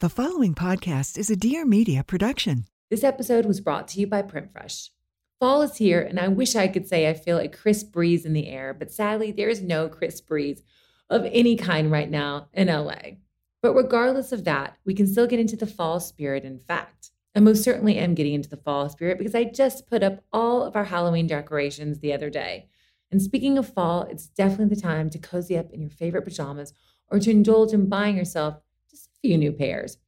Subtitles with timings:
[0.00, 2.66] The following podcast is a Dear Media production.
[2.90, 4.90] This episode was brought to you by PrintFresh.
[5.40, 8.34] Fall is here, and I wish I could say I feel a crisp breeze in
[8.34, 10.62] the air, but sadly, there is no crisp breeze
[11.08, 13.16] of any kind right now in LA.
[13.62, 16.44] But regardless of that, we can still get into the fall spirit.
[16.44, 20.02] In fact, I most certainly am getting into the fall spirit because I just put
[20.02, 22.68] up all of our Halloween decorations the other day.
[23.10, 26.74] And speaking of fall, it's definitely the time to cozy up in your favorite pajamas
[27.08, 28.60] or to indulge in buying yourself
[29.26, 29.98] few new pairs.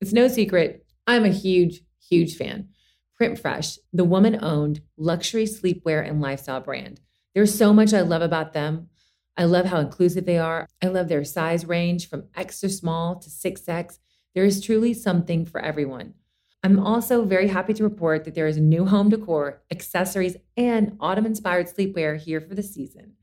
[0.00, 2.68] It's no secret, I'm a huge, huge fan.
[3.16, 7.00] Print Fresh, the woman owned luxury sleepwear and lifestyle brand.
[7.34, 8.90] There's so much I love about them.
[9.38, 10.68] I love how inclusive they are.
[10.82, 13.98] I love their size range from extra small to 6X.
[14.34, 16.14] There is truly something for everyone.
[16.62, 21.24] I'm also very happy to report that there is new home decor, accessories, and autumn
[21.24, 23.14] inspired sleepwear here for the season.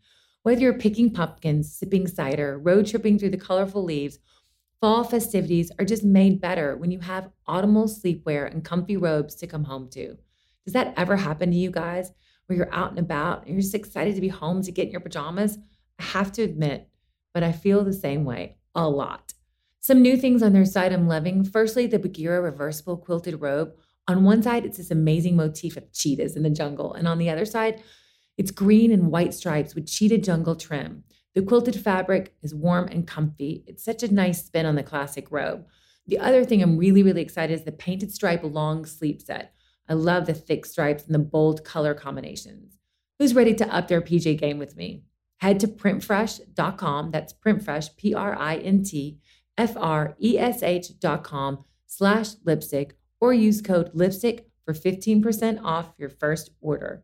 [0.41, 4.19] Whether you're picking pumpkins, sipping cider, road tripping through the colorful leaves,
[4.81, 9.47] fall festivities are just made better when you have autumnal sleepwear and comfy robes to
[9.47, 10.17] come home to.
[10.65, 12.11] Does that ever happen to you guys
[12.45, 14.91] where you're out and about and you're just excited to be home to get in
[14.91, 15.57] your pajamas?
[15.99, 16.89] I have to admit,
[17.33, 19.33] but I feel the same way a lot.
[19.79, 21.43] Some new things on their site I'm loving.
[21.43, 23.73] Firstly, the Bagheera reversible quilted robe.
[24.07, 27.29] On one side, it's this amazing motif of cheetahs in the jungle, and on the
[27.29, 27.83] other side,
[28.37, 31.03] it's green and white stripes with cheetah jungle trim.
[31.35, 33.65] The quilted fabric is warm and comfy.
[33.67, 35.65] It's such a nice spin on the classic robe.
[36.07, 39.53] The other thing I'm really, really excited is the painted stripe long sleeve set.
[39.89, 42.79] I love the thick stripes and the bold color combinations.
[43.19, 45.03] Who's ready to up their PJ game with me?
[45.37, 47.11] Head to printfresh.com.
[47.11, 49.19] That's printfresh, P R I N T
[49.57, 55.61] F R E S H dot com slash lipstick or use code lipstick for 15%
[55.63, 57.03] off your first order.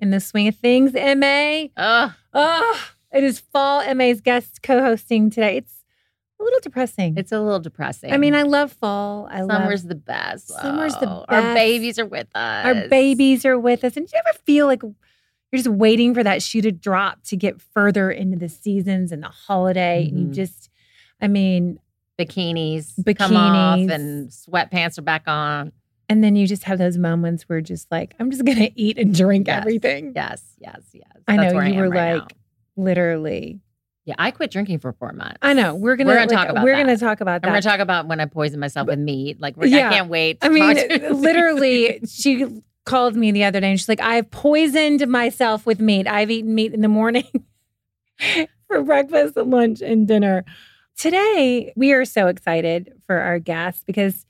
[0.00, 1.66] in the swing of things, MA.
[1.76, 2.12] Ugh.
[2.34, 2.76] Ugh.
[3.12, 3.82] It is fall.
[3.94, 5.56] MA's guest co hosting today.
[5.58, 5.82] It's
[6.38, 7.14] a little depressing.
[7.16, 8.12] It's a little depressing.
[8.12, 9.26] I mean, I love fall.
[9.30, 10.48] I Summer's love the best.
[10.48, 11.24] Summer's the best.
[11.28, 12.66] Our babies are with us.
[12.66, 13.96] Our babies are with us.
[13.96, 14.92] And do you ever feel like you're
[15.62, 19.28] just waiting for that shoe to drop to get further into the seasons and the
[19.28, 20.08] holiday?
[20.08, 20.34] And you Mhm.
[20.34, 20.68] just,
[21.22, 21.78] I mean,
[22.18, 23.90] bikinis, come off Bikinis.
[23.94, 25.72] and sweatpants are back on.
[26.08, 28.98] And then you just have those moments where just like, I'm just going to eat
[28.98, 29.60] and drink Yes.
[29.60, 30.12] everything.
[30.14, 31.04] Yes, yes, yes.
[31.28, 32.28] I That's know you am were right like, now.
[32.84, 33.60] literally.
[34.04, 35.38] yeah, I quit drinking for four months.
[35.42, 35.74] I know.
[35.74, 36.82] We're gonna, We're gonna like, talk about We're that.
[36.84, 37.48] gonna talk about that.
[37.48, 39.40] going to talk about when I poisoned myself with meat.
[39.40, 39.88] Like, we're, Yeah.
[39.88, 40.40] I can't wait.
[40.40, 42.46] to I mean, literally, she
[42.84, 46.06] called me the other day and she's like, I've poisoned myself with meat.
[46.06, 47.24] I've eaten meat in the morning
[48.68, 50.44] for breakfast and lunch and dinner.
[50.96, 54.24] Today, we are so excited for our guest because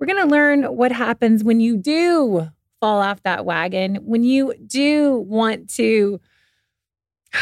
[0.00, 2.48] we're going to learn what happens when you do
[2.80, 6.18] fall off that wagon, when you do want to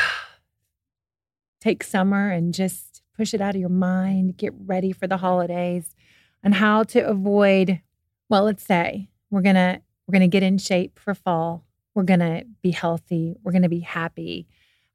[1.60, 5.94] take summer and just push it out of your mind, get ready for the holidays,
[6.42, 7.80] and how to avoid
[8.28, 11.64] well, let's say we're going to we're going to get in shape for fall.
[11.94, 13.36] We're going to be healthy.
[13.42, 14.46] We're going to be happy.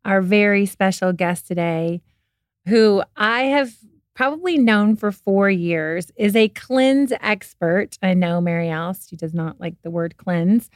[0.05, 2.01] Our very special guest today
[2.67, 3.73] who I have
[4.15, 7.97] probably known for 4 years is a cleanse expert.
[8.01, 10.69] I know Mary Alice, she does not like the word cleanse.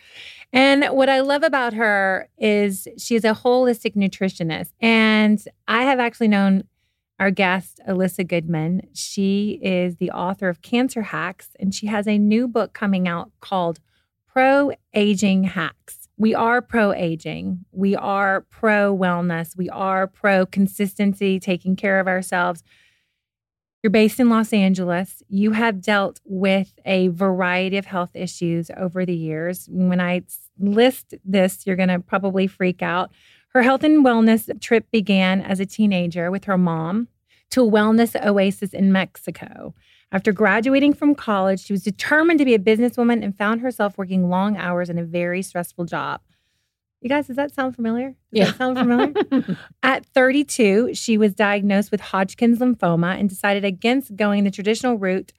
[0.52, 6.00] And what I love about her is she is a holistic nutritionist and I have
[6.00, 6.64] actually known
[7.20, 8.82] our guest, Elissa Goodman.
[8.94, 13.32] She is the author of Cancer Hacks, and she has a new book coming out
[13.42, 13.80] called
[14.28, 16.08] Pro Aging Hacks.
[16.20, 22.08] We are pro aging, we are pro wellness, we are pro consistency, taking care of
[22.08, 22.64] ourselves.
[23.84, 25.22] You're based in Los Angeles.
[25.30, 29.68] You have dealt with a variety of health issues over the years.
[29.72, 30.24] When I
[30.60, 33.12] list this, you're going to probably freak out.
[33.50, 37.08] Her health and wellness trip began as a teenager with her mom
[37.52, 39.74] to a wellness oasis in Mexico.
[40.12, 44.30] After graduating from college, she was determined to be a businesswoman and found herself working
[44.30, 46.22] long hours in a very stressful job.
[47.02, 48.10] You guys, does that sound familiar?
[48.10, 48.46] Does Yeah.
[48.46, 49.58] that sound familiar?
[49.84, 55.32] At 32, she was diagnosed with Hodgkin's lymphoma and decided against going the traditional route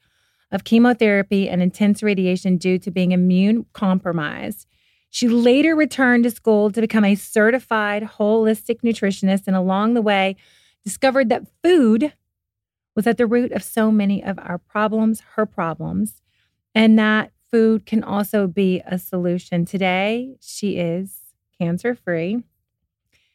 [0.53, 4.67] of chemotherapy and intense radiation due to being immune compromised.
[5.11, 10.37] She later returned to school to become a certified holistic nutritionist and along the way
[10.85, 12.13] discovered that food
[12.95, 16.23] was at the root of so many of our problems, her problems,
[16.75, 19.65] and that food can also be a solution.
[19.65, 21.18] Today, she is
[21.61, 22.43] cancer free.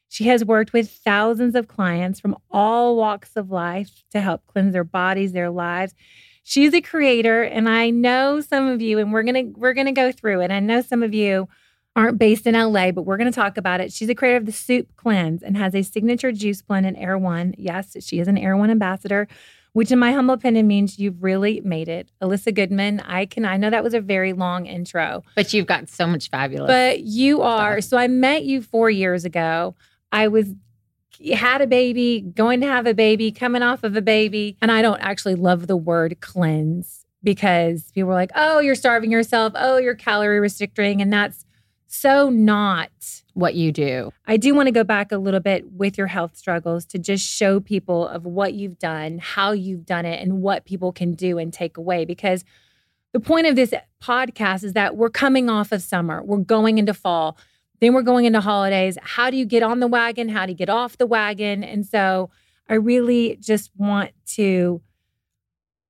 [0.09, 4.73] She has worked with thousands of clients from all walks of life to help cleanse
[4.73, 5.95] their bodies, their lives.
[6.43, 10.11] She's a creator, and I know some of you, and we're gonna we're gonna go
[10.11, 10.51] through it.
[10.51, 11.47] I know some of you
[11.95, 13.91] aren't based in LA, but we're gonna talk about it.
[13.91, 17.55] She's a creator of the Soup Cleanse and has a signature juice blend in Erewhon.
[17.57, 19.27] Yes, she is an Erewhon ambassador,
[19.73, 22.09] which in my humble opinion means you've really made it.
[22.21, 25.23] Elissa Goodman, I can I know that was a very long intro.
[25.35, 26.69] But you've got so much fabulous.
[26.69, 27.81] But you are.
[27.81, 29.75] So I met you four years ago.
[30.11, 30.53] I was
[31.33, 34.57] had a baby, going to have a baby, coming off of a baby.
[34.61, 39.11] And I don't actually love the word cleanse because people were like, oh, you're starving
[39.11, 39.53] yourself.
[39.55, 41.01] Oh, you're calorie restricting.
[41.01, 41.45] And that's
[41.93, 42.89] so not.
[43.35, 44.11] what you do.
[44.25, 47.25] I do want to go back a little bit with your health struggles to just
[47.25, 51.37] show people of what you've done, how you've done it, and what people can do
[51.37, 52.05] and take away.
[52.05, 52.43] Because
[53.11, 56.93] the point of this podcast is that we're coming off of summer, we're going into
[56.93, 57.37] fall,
[57.79, 58.97] then we're going into holidays.
[59.01, 60.29] How do you get on the wagon?
[60.29, 61.63] How do you get off the wagon?
[61.63, 62.29] And so
[62.69, 64.81] I really just want to.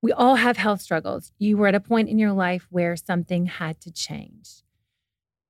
[0.02, 1.32] We all have health struggles.
[1.40, 4.63] You were at a point in your life where something had to change.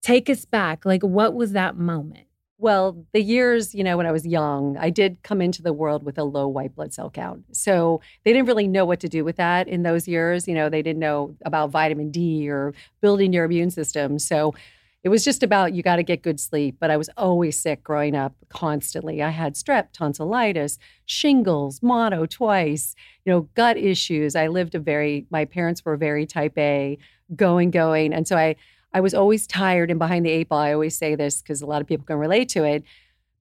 [0.03, 0.85] Take us back.
[0.85, 2.27] Like, what was that moment?
[2.57, 6.03] Well, the years, you know, when I was young, I did come into the world
[6.03, 7.44] with a low white blood cell count.
[7.51, 10.47] So they didn't really know what to do with that in those years.
[10.47, 14.19] You know, they didn't know about vitamin D or building your immune system.
[14.19, 14.53] So
[15.03, 16.77] it was just about you got to get good sleep.
[16.79, 19.21] But I was always sick growing up constantly.
[19.21, 22.95] I had strep, tonsillitis, shingles, mono twice,
[23.25, 24.35] you know, gut issues.
[24.35, 26.97] I lived a very, my parents were very type A,
[27.35, 28.13] going, going.
[28.13, 28.56] And so I,
[28.94, 30.60] I was always tired and behind the eight ball.
[30.60, 32.84] I always say this because a lot of people can relate to it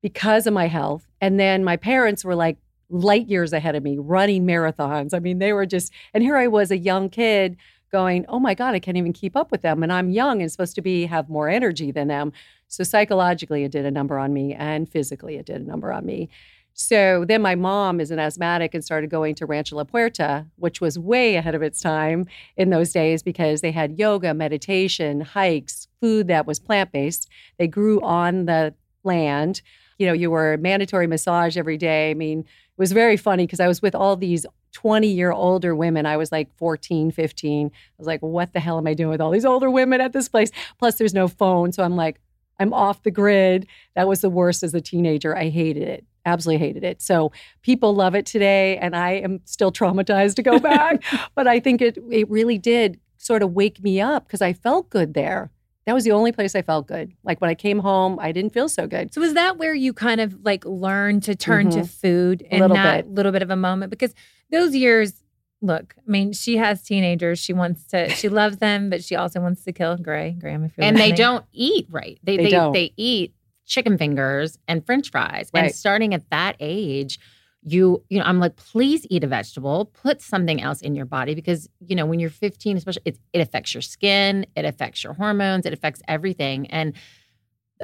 [0.01, 1.07] because of my health.
[1.21, 2.59] And then my parents were like
[2.89, 5.15] light years ahead of me running marathons.
[5.15, 7.57] I mean, they were just, and here I was, a young kid
[7.91, 9.83] going, oh my God, I can't even keep up with them.
[9.83, 12.33] And I'm young and supposed to be, have more energy than them.
[12.69, 16.07] So psychologically, it did a number on me and physically, it did a number on
[16.07, 16.31] me.
[16.75, 20.81] So then my mom is an asthmatic and started going to Rancho La Puerta, which
[20.81, 22.27] was way ahead of its time
[22.57, 27.29] in those days because they had yoga, meditation, hikes, food that was plant based.
[27.59, 28.75] They grew on the
[29.05, 29.61] land.
[29.99, 32.11] You know, you were mandatory massage every day.
[32.11, 35.77] I mean, it was very funny because I was with all these 20 year older
[35.77, 36.07] women.
[36.07, 37.67] I was like 14, 15.
[37.67, 40.15] I was like, what the hell am I doing with all these older women at
[40.15, 40.51] this place?
[40.79, 41.73] Plus, there's no phone.
[41.73, 42.21] So I'm like,
[42.59, 43.67] I'm off the grid.
[43.95, 45.37] That was the worst as a teenager.
[45.37, 46.07] I hated it.
[46.25, 47.03] Absolutely hated it.
[47.03, 51.03] So people love it today, and I am still traumatized to go back.
[51.35, 54.89] but I think it it really did sort of wake me up because I felt
[54.91, 55.51] good there.
[55.87, 57.13] That was the only place I felt good.
[57.25, 59.13] Like when I came home, I didn't feel so good.
[59.13, 61.89] So is that where you kind of like learned to turn to Mhm.
[61.89, 63.15] food in little that bit.
[63.15, 63.91] little bit of a moment?
[63.91, 64.15] Because
[64.53, 65.25] those years,
[65.61, 67.41] look, I mean, she has teenagers.
[67.41, 70.77] She wants to, she loves them, but she also wants to kill Gray, Graham, if
[70.77, 72.19] you're and they don't eat right.
[72.23, 72.73] They They they, don't.
[72.73, 73.35] they eat
[73.67, 75.51] chicken fingers and french fries.
[75.53, 75.65] Right.
[75.65, 77.19] And starting at that age,
[77.63, 81.35] you you know, I'm like, please eat a vegetable, put something else in your body
[81.35, 85.13] because you know when you're 15, especially it, it affects your skin, it affects your
[85.13, 86.67] hormones, it affects everything.
[86.69, 86.95] And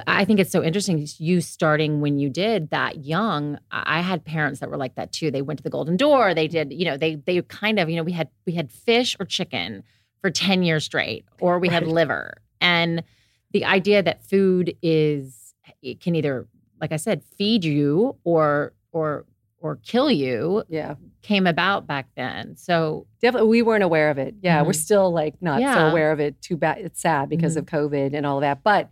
[0.07, 3.59] I think it's so interesting you starting when you did that young.
[3.71, 5.31] I I had parents that were like that too.
[5.31, 6.35] They went to the Golden Door.
[6.35, 9.17] They did, you know, they they kind of, you know, we had we had fish
[9.19, 9.83] or chicken
[10.21, 12.39] for 10 years straight, or we had liver.
[12.61, 13.05] And
[13.53, 15.48] the idea that food is
[15.83, 16.47] it can either,
[16.81, 19.25] like I said, feed you or or
[19.61, 22.55] or kill you Yeah, came about back then.
[22.57, 23.49] So definitely.
[23.51, 24.37] We weren't aware of it.
[24.41, 24.77] Yeah, we're Mhm.
[24.77, 26.41] still like not so aware of it.
[26.41, 26.79] Too bad.
[26.79, 28.63] It's sad because of COVID and all of that.
[28.63, 28.89] But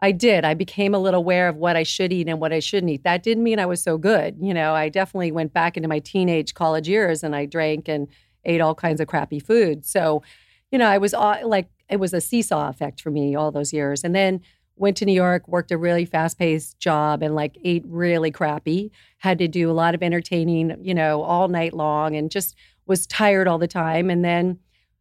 [0.00, 0.44] I did.
[0.44, 3.02] I became a little aware of what I should eat and what I shouldn't eat.
[3.04, 4.36] That didn't mean I was so good.
[4.40, 8.06] You know, I definitely went back into my teenage college years and I drank and
[8.44, 9.84] ate all kinds of crappy food.
[9.84, 10.22] So,
[10.70, 13.72] you know, I was all, like, it was a seesaw effect for me all those
[13.72, 14.04] years.
[14.04, 14.42] And then
[14.76, 18.90] went to New York, worked a really fast paced job and like ate really crappy,
[19.18, 23.06] had to do a lot of entertaining, you know, all night long and just was
[23.06, 24.10] tired all the time.
[24.10, 24.58] And then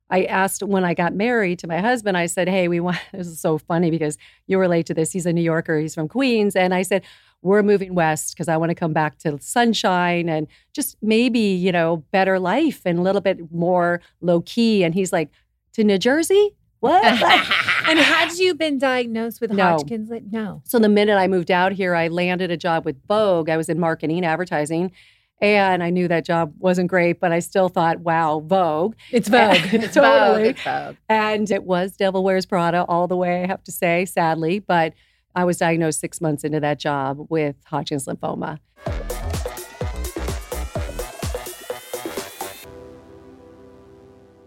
[0.09, 3.27] I asked when I got married to my husband, I said, Hey, we want, this
[3.27, 5.11] is so funny because you relate to this.
[5.11, 6.55] He's a New Yorker, he's from Queens.
[6.55, 7.03] And I said,
[7.41, 11.71] We're moving west because I want to come back to sunshine and just maybe, you
[11.71, 14.83] know, better life and a little bit more low key.
[14.83, 15.29] And he's like,
[15.73, 16.55] To New Jersey?
[16.83, 17.01] What?
[17.87, 19.63] and had you been diagnosed with No.
[19.63, 20.11] Hodgkin's?
[20.31, 20.61] No.
[20.65, 23.49] So the minute I moved out here, I landed a job with Vogue.
[23.49, 24.91] I was in marketing, advertising.
[25.41, 28.95] And I knew that job wasn't great, but I still thought, wow, Vogue.
[29.11, 29.55] It's Vogue.
[29.71, 30.43] It's totally.
[30.43, 30.55] Vogue.
[30.55, 30.95] It's Vogue.
[31.07, 34.59] And it was Devil Wears Prada all the way, I have to say, sadly.
[34.59, 34.93] But
[35.35, 38.59] I was diagnosed six months into that job with Hodgkin's lymphoma.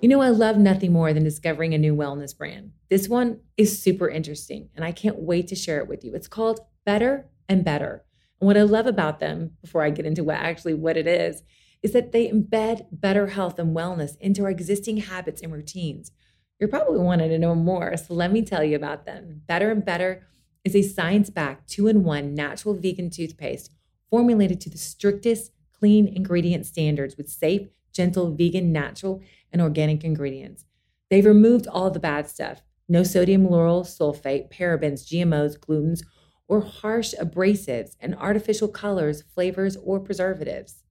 [0.03, 2.73] You know, I love nothing more than discovering a new wellness brand.
[2.91, 6.15] This one is super interesting, and I can't wait to share it with you.
[6.15, 8.05] It's called Better and Better.
[8.39, 11.43] And what I love about them, before I get into what actually what it is,
[11.83, 16.13] is that they embed better health and wellness into our existing habits and routines.
[16.61, 19.43] You're probably wanting to know more, so let me tell you about them.
[19.47, 20.27] Better and Better
[20.63, 23.71] is a science-backed two-in-one natural vegan toothpaste
[24.11, 29.23] formulated to the strictest clean ingredient standards with safe, gentle, vegan, natural,
[29.53, 30.65] and organic ingredients.
[31.11, 36.05] They've removed all the bad stuff no sodium lauryl sulfate, parabens, GMOs, glutens,
[36.47, 40.85] or harsh abrasives and artificial colors, flavors, or preservatives.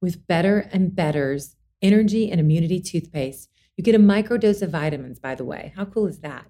[0.00, 5.34] With Better and Better's energy and immunity toothpaste, you get a microdose of vitamins, by
[5.34, 5.72] the way.
[5.76, 6.46] How cool is that?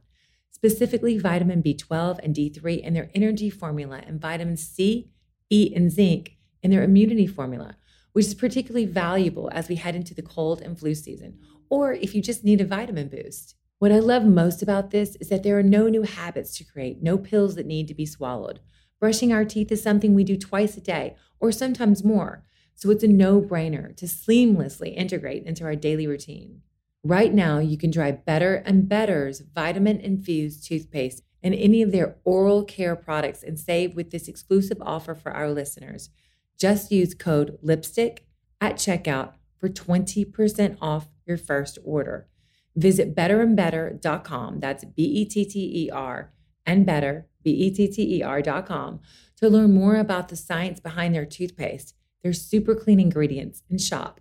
[0.50, 5.11] Specifically, vitamin B12 and D3 in their energy formula, and vitamin C,
[5.50, 7.76] E, and zinc in their immunity formula,
[8.14, 11.37] which is particularly valuable as we head into the cold and flu season,
[11.68, 13.56] or if you just need a vitamin boost.
[13.80, 17.02] What I love most about this is that there are no new habits to create,
[17.02, 18.61] no pills that need to be swallowed.
[19.00, 22.44] Brushing our teeth is something we do twice a day, or sometimes more.
[22.76, 26.62] So it's a no brainer to seamlessly integrate into our daily routine.
[27.02, 32.16] Right now, you can try Better and Better's vitamin infused toothpaste and any of their
[32.25, 36.11] oral care products and save with this exclusive offer for our listeners.
[36.58, 38.20] Just use code LIPSTIck
[38.61, 42.28] at checkout for 20% off your first order.
[42.76, 44.61] Visit betterandbetter.com.
[44.61, 46.32] That's B E T T E R
[46.66, 49.00] and better, B E T T E R.com
[49.37, 54.20] to learn more about the science behind their toothpaste, their super clean ingredients, and shop.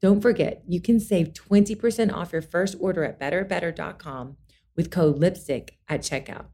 [0.00, 4.36] Don't forget, you can save 20% off your first order at betterbetter.com
[4.76, 6.46] with code LIPSTICK at checkout.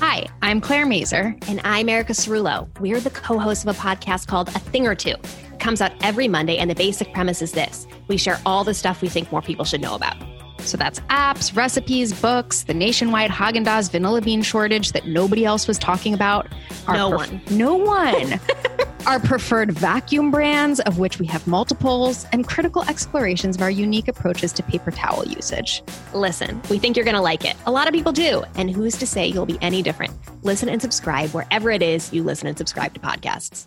[0.00, 1.34] Hi, I'm Claire Mazur.
[1.48, 2.68] And I'm Erica Cerulo.
[2.78, 5.16] We're the co hosts of a podcast called A Thing or Two.
[5.52, 8.74] It comes out every Monday, and the basic premise is this we share all the
[8.74, 10.14] stuff we think more people should know about.
[10.60, 15.66] So that's apps, recipes, books, the nationwide Haagen Dazs vanilla bean shortage that nobody else
[15.66, 16.48] was talking about.
[16.86, 17.40] Our No pref- one.
[17.50, 18.40] No one.
[19.06, 24.08] our preferred vacuum brands, of which we have multiples, and critical explorations of our unique
[24.08, 25.82] approaches to paper towel usage.
[26.12, 27.56] Listen, we think you're going to like it.
[27.66, 28.42] A lot of people do.
[28.56, 30.12] And who's to say you'll be any different?
[30.42, 33.66] Listen and subscribe wherever it is you listen and subscribe to podcasts.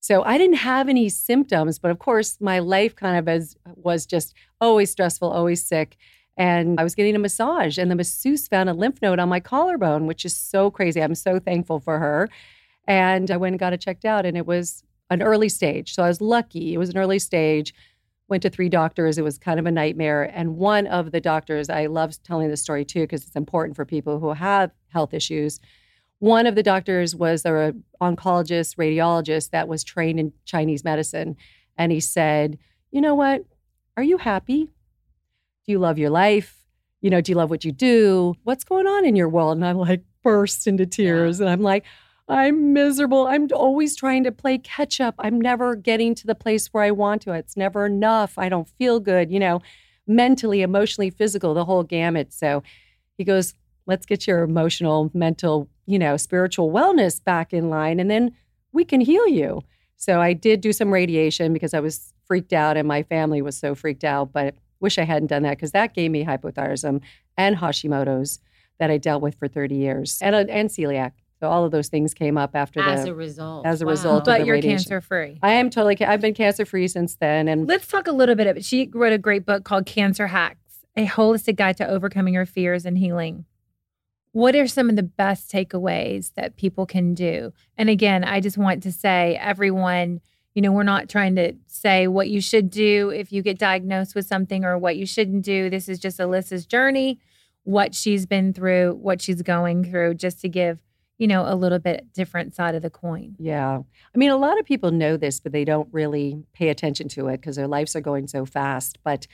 [0.00, 4.04] So I didn't have any symptoms, but of course, my life kind of as was
[4.04, 5.96] just always stressful, always sick.
[6.36, 9.38] And I was getting a massage, and the masseuse found a lymph node on my
[9.38, 11.00] collarbone, which is so crazy.
[11.00, 12.28] I'm so thankful for her.
[12.88, 15.94] And I went and got it checked out, and it was an early stage.
[15.94, 16.74] So I was lucky.
[16.74, 17.72] It was an early stage.
[18.28, 19.16] Went to three doctors.
[19.16, 20.24] It was kind of a nightmare.
[20.34, 23.84] And one of the doctors, I love telling this story too, because it's important for
[23.84, 25.60] people who have health issues.
[26.18, 31.36] One of the doctors was a oncologist, radiologist that was trained in Chinese medicine.
[31.76, 32.58] And he said,
[32.90, 33.44] You know what?
[33.96, 34.64] Are you happy?
[34.64, 36.66] Do you love your life?
[37.00, 38.34] You know, do you love what you do?
[38.44, 39.56] What's going on in your world?
[39.56, 41.38] And I'm like, burst into tears.
[41.38, 41.84] And I'm like,
[42.28, 43.26] I'm miserable.
[43.26, 45.14] I'm always trying to play catch up.
[45.18, 47.32] I'm never getting to the place where I want to.
[47.32, 48.38] It's never enough.
[48.38, 49.60] I don't feel good, you know,
[50.06, 52.32] mentally, emotionally, physical, the whole gamut.
[52.32, 52.62] So
[53.18, 53.52] he goes,
[53.86, 58.34] let's get your emotional, mental, you know, spiritual wellness back in line and then
[58.72, 59.62] we can heal you.
[59.96, 63.56] So I did do some radiation because I was freaked out and my family was
[63.56, 67.00] so freaked out, but wish I hadn't done that because that gave me hypothyroidism
[67.36, 68.40] and Hashimoto's
[68.78, 71.12] that I dealt with for 30 years and, and celiac.
[71.40, 72.88] So all of those things came up after that.
[72.98, 73.66] As the a result.
[73.66, 73.90] as a Wow.
[73.90, 74.78] result of But the you're radiation.
[74.78, 75.38] cancer free.
[75.42, 76.00] I am totally.
[76.04, 79.12] I've been cancer free since then, and Let's talk a little bit about She wrote
[79.12, 80.58] a great book called Cancer Hacks,
[80.96, 83.44] a holistic guide to overcoming your fears and healing.
[84.32, 87.52] what are some of the best takeaways that people can do?
[87.78, 90.20] And again, I just want to say, everyone,
[90.54, 94.14] you know, we're not trying to say what you should do if you get diagnosed
[94.14, 95.68] with something or what you shouldn't do.
[95.68, 97.18] This is just Elissa's journey,
[97.64, 100.78] what she's been through, what she's going through, just to give,
[101.18, 103.34] you know, a little bit different side of the coin.
[103.38, 103.80] Yeah.
[104.14, 107.26] I mean, a lot of people know this, but they don't really pay attention to
[107.28, 108.98] it because their lives are going so fast.
[109.02, 109.26] But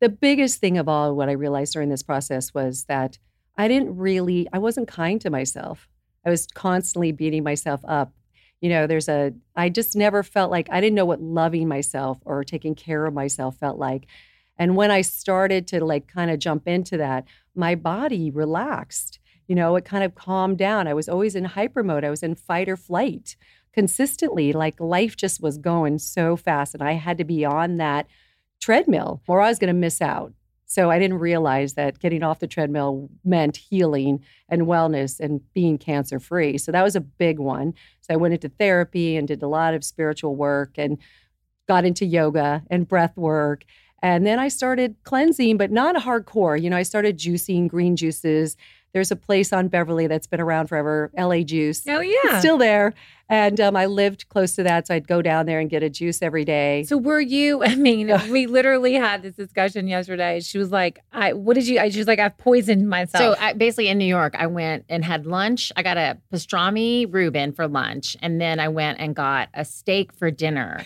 [0.00, 3.18] the biggest thing of all, what I realized during this process was that
[3.56, 5.88] I didn't really, I wasn't kind to myself.
[6.24, 8.12] I was constantly beating myself up.
[8.60, 12.18] You know, there's a, I just never felt like I didn't know what loving myself
[12.24, 14.06] or taking care of myself felt like.
[14.58, 17.24] And when I started to like kind of jump into that,
[17.54, 19.18] my body relaxed.
[19.48, 20.86] You know, it kind of calmed down.
[20.86, 22.04] I was always in hyper mode.
[22.04, 23.36] I was in fight or flight
[23.72, 24.52] consistently.
[24.52, 26.74] Like life just was going so fast.
[26.74, 28.06] And I had to be on that
[28.60, 30.34] treadmill or I was going to miss out.
[30.70, 35.78] So I didn't realize that getting off the treadmill meant healing and wellness and being
[35.78, 36.58] cancer free.
[36.58, 37.74] So that was a big one.
[38.02, 40.96] So I went into therapy and did a lot of spiritual work and
[41.66, 43.64] got into yoga and breath work.
[44.00, 46.62] And then I started cleansing, but not hardcore.
[46.62, 48.56] You know, I started juicing green juices
[48.92, 51.82] there's a place on Beverly that's been around forever, LA Juice.
[51.86, 52.16] Oh, yeah.
[52.24, 52.94] It's still there.
[53.28, 54.88] And um, I lived close to that.
[54.88, 56.82] So I'd go down there and get a juice every day.
[56.82, 60.40] So were you, I mean, we literally had this discussion yesterday.
[60.40, 63.36] She was like, I, what did you, I, she was like, I've poisoned myself.
[63.36, 65.70] So I, basically in New York, I went and had lunch.
[65.76, 68.16] I got a pastrami Reuben for lunch.
[68.20, 70.84] And then I went and got a steak for dinner.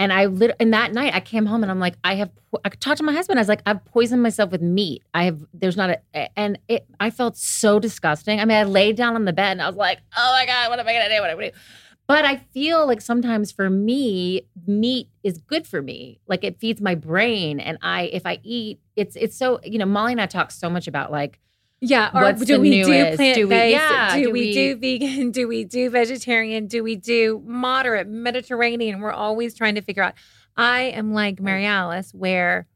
[0.00, 2.30] And I lit and that night I came home and I'm like, I have
[2.64, 3.38] I talked to my husband.
[3.38, 5.02] I was like, I've poisoned myself with meat.
[5.12, 8.40] I have there's not a and it I felt so disgusting.
[8.40, 10.70] I mean, I laid down on the bed and I was like, oh my God,
[10.70, 11.20] what am I gonna do?
[11.20, 11.58] What am I gonna do?
[12.06, 16.20] But I feel like sometimes for me, meat is good for me.
[16.26, 17.60] Like it feeds my brain.
[17.60, 20.70] And I if I eat, it's it's so, you know, Molly and I talk so
[20.70, 21.38] much about like
[21.80, 22.84] yeah, or What's do we do
[23.16, 23.72] plant Do we- based?
[23.76, 25.30] yeah, do, do we, we- do vegan?
[25.38, 26.66] Do we do vegetarian?
[26.66, 29.00] Do we do moderate Mediterranean?
[29.00, 30.14] We're always trying to figure out.
[30.56, 32.66] I am like Mary Alice, where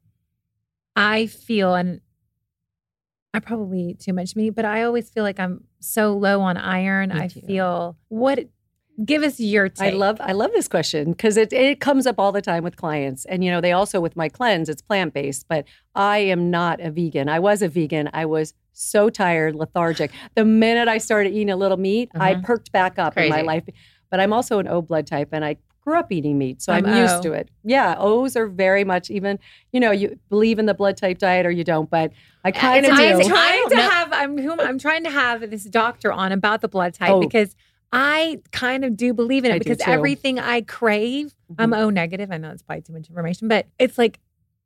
[0.95, 2.01] I feel, and
[3.35, 6.57] I probably eat too much meat, but I always feel like I'm so low on
[6.57, 7.11] iron.
[7.11, 8.49] I feel what.
[9.03, 9.95] Give us your take.
[9.95, 12.77] I love I love this question because it it comes up all the time with
[12.77, 13.25] clients.
[13.25, 16.91] And you know, they also with my cleanse, it's plant-based, but I am not a
[16.91, 17.31] vegan.
[17.31, 18.11] I was a vegan.
[18.13, 20.11] I was so tired, lethargic.
[20.35, 22.43] The minute I started eating a little meat, I Mhm.
[22.45, 23.65] perked back up in my life.
[24.11, 26.63] But I'm also an O blood type and I grew up eating meat.
[26.63, 27.49] So I'm, I'm used to it.
[27.65, 29.39] Yeah, O's are very much even,
[29.73, 32.13] you know, you believe in the blood type diet or you don't, but
[32.45, 33.05] I kind of it's do.
[33.05, 36.69] I'm trying to have I'm whom I'm trying to have this doctor on about the
[36.69, 37.21] blood type Oh.
[37.21, 37.57] because
[37.91, 42.31] I kind of do believe in it I because everything I crave, I'm O negative.
[42.31, 44.19] I know it's probably too much information, but it's like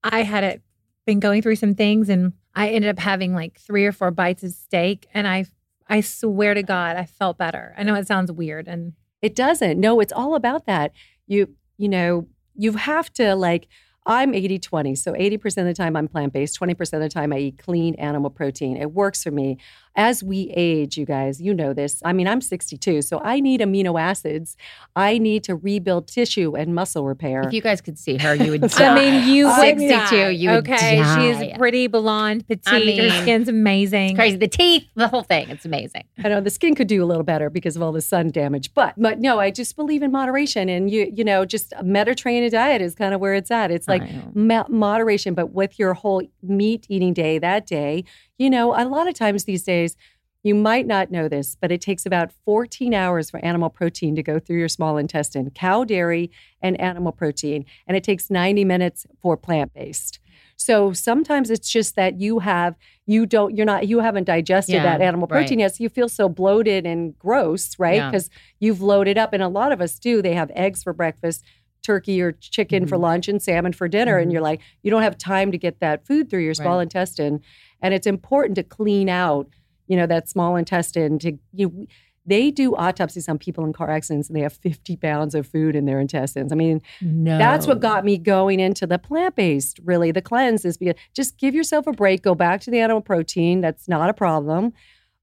[0.05, 0.63] I had it
[1.07, 4.43] been going through some things and I ended up having like three or four bites
[4.43, 5.45] of steak and I
[5.89, 7.75] I swear to God I felt better.
[7.77, 9.79] I know it sounds weird and It doesn't.
[9.79, 10.93] No, it's all about that.
[11.27, 13.69] You you know, you have to like
[14.07, 14.95] I'm 80 20.
[14.95, 17.97] So 80% of the time I'm plant based, 20% of the time I eat clean
[17.97, 18.77] animal protein.
[18.77, 19.59] It works for me.
[19.97, 22.03] As we age, you guys, you know this.
[22.05, 24.57] I mean, I'm 62, so I need amino acids.
[24.95, 27.41] I need to rebuild tissue and muscle repair.
[27.43, 28.87] if you guys could see her, you would I die.
[28.89, 30.05] I mean you I would mean- die.
[30.07, 31.41] 62, you would okay, die.
[31.49, 34.11] she's pretty blonde, petite, I mean, her skin's amazing.
[34.11, 34.37] It's crazy.
[34.37, 35.49] The teeth, the whole thing.
[35.49, 36.05] It's amazing.
[36.23, 38.75] I know the skin could do a little better because of all the sun damage,
[38.75, 42.51] but but no, I just believe in moderation, and you you know, just a Mediterranean
[42.53, 43.71] diet is kind of where it's at.
[43.71, 44.03] It's like
[44.35, 48.05] mo- moderation, but with your whole meat eating day that day,
[48.39, 49.97] you know, a lot of times these days.
[50.43, 54.23] You might not know this, but it takes about 14 hours for animal protein to
[54.23, 56.31] go through your small intestine, cow dairy
[56.63, 60.21] and animal protein, and it takes 90 minutes for plant based.
[60.57, 64.85] So sometimes it's just that you have you don't you're not you haven't digested Yeah,
[64.85, 65.41] that animal right.
[65.41, 67.97] protein yet, so you feel so bloated and gross, right?
[67.97, 68.11] Yeah.
[68.11, 70.23] Because you've loaded up, and a lot of us do.
[70.23, 71.43] They have eggs for breakfast,
[71.83, 73.01] turkey or chicken for Mhm.
[73.03, 74.33] lunch, and salmon for dinner, and Mhm.
[74.35, 76.83] you're like you don't have time to get that food through your small Right.
[76.85, 77.41] intestine,
[77.81, 79.49] and it's important to clean out,
[79.87, 81.19] you know, that small intestine.
[81.21, 81.87] To you,
[82.29, 85.77] they do autopsies on people in car accidents, and they have 50 pounds of food
[85.77, 86.51] in their intestines.
[86.51, 87.39] I mean, No.
[87.39, 91.39] that's what got me going into the plant based, really, the cleanse is because just
[91.39, 93.61] give yourself a break, go back to the animal protein.
[93.61, 94.73] That's not a problem.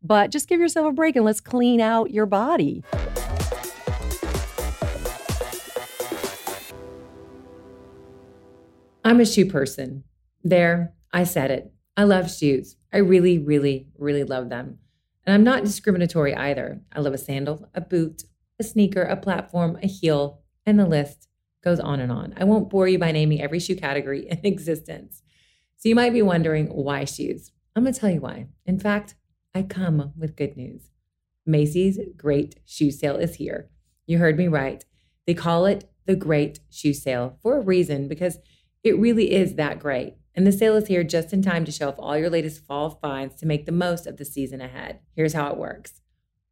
[0.02, 2.84] But just give yourself a break and let's clean out your body.
[9.04, 10.06] I'm a shoe person.
[10.44, 11.74] There, I said it.
[11.98, 12.78] I love shoes.
[12.92, 14.80] I really, really, really love them.
[15.26, 16.82] And I'm not discriminatory either.
[16.92, 18.24] I love a sandal, a boot,
[18.60, 21.28] a sneaker, a platform, a heel, and the list
[21.64, 22.34] goes on and on.
[22.38, 25.22] I won't bore you by naming every shoe category in existence.
[25.78, 27.52] So you might be wondering why shoes?
[27.76, 28.48] I'm going to tell you why.
[28.66, 29.16] In fact,
[29.54, 30.92] I come with good news.
[31.46, 33.70] Macy's Great Shoe Sale is here.
[34.06, 34.86] You heard me right.
[35.28, 38.38] They call it the Great Shoe Sale for a reason because
[38.84, 40.16] it really is that great.
[40.36, 42.90] And the sale is here just in time to show off all your latest fall
[43.02, 45.00] finds to make the most of the season ahead.
[45.16, 46.02] Here's how it works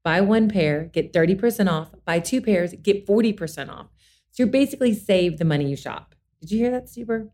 [0.04, 1.92] buy one pair, get 30% off.
[2.06, 3.88] Buy two pairs, get 40% off.
[4.32, 6.16] So you're basically save the money you shop.
[6.40, 7.30] Did you hear that, Super?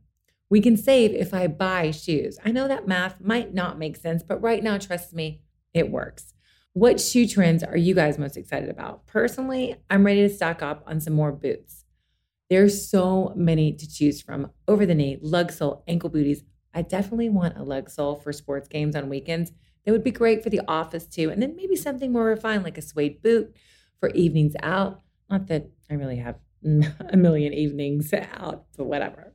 [0.49, 2.39] We can save if I buy shoes.
[2.43, 5.41] I know that math might not make sense, but right now, trust me,
[5.73, 6.33] it works.
[6.73, 9.05] What shoe trends are you guys most excited about?
[9.07, 11.85] Personally, I'm ready to stock up on some more boots.
[12.49, 16.43] There's so many to choose from over the knee, lug sole, ankle booties.
[16.73, 19.51] I definitely want a lug sole for sports games on weekends.
[19.85, 21.29] That would be great for the office too.
[21.29, 23.55] And then maybe something more refined like a suede boot
[23.99, 25.01] for evenings out.
[25.29, 29.33] Not that I really have a million evenings out, but whatever.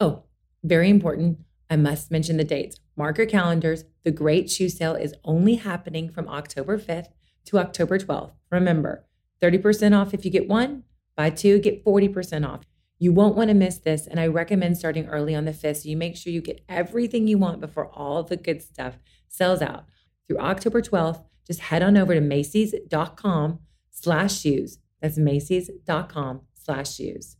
[0.00, 0.24] Oh,
[0.62, 1.38] very important.
[1.68, 2.78] I must mention the dates.
[2.96, 3.84] Mark your calendars.
[4.04, 7.08] The Great Shoe Sale is only happening from October 5th
[7.46, 8.32] to October 12th.
[8.50, 9.06] Remember,
[9.42, 10.84] 30% off if you get one,
[11.16, 12.60] Buy two, get 40% off.
[12.98, 15.88] You won't want to miss this, and I recommend starting early on the 5th so
[15.88, 18.98] you make sure you get everything you want before all the good stuff
[19.28, 19.84] sells out.
[20.26, 24.78] Through October 12th, just head on over to Macy's.com slash shoes.
[25.00, 27.36] That's Macy's.com slash shoes.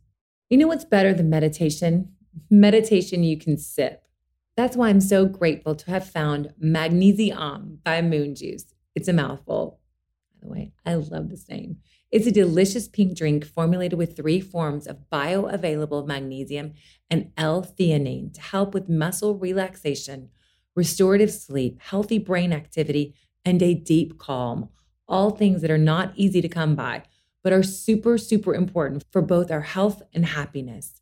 [0.49, 2.13] You know what's better than meditation?
[2.49, 4.03] Meditation you can sip.
[4.55, 8.65] That's why I'm so grateful to have found Magnesium by Moon Juice.
[8.95, 9.79] It's a mouthful.
[10.33, 11.77] By the way, I love this name.
[12.09, 16.73] It's a delicious pink drink formulated with three forms of bioavailable magnesium
[17.09, 20.29] and L-theanine to help with muscle relaxation,
[20.73, 24.69] restorative sleep, healthy brain activity, and a deep calm.
[25.07, 27.03] All things that are not easy to come by,
[27.43, 31.01] but are super, super important for both our health and happiness.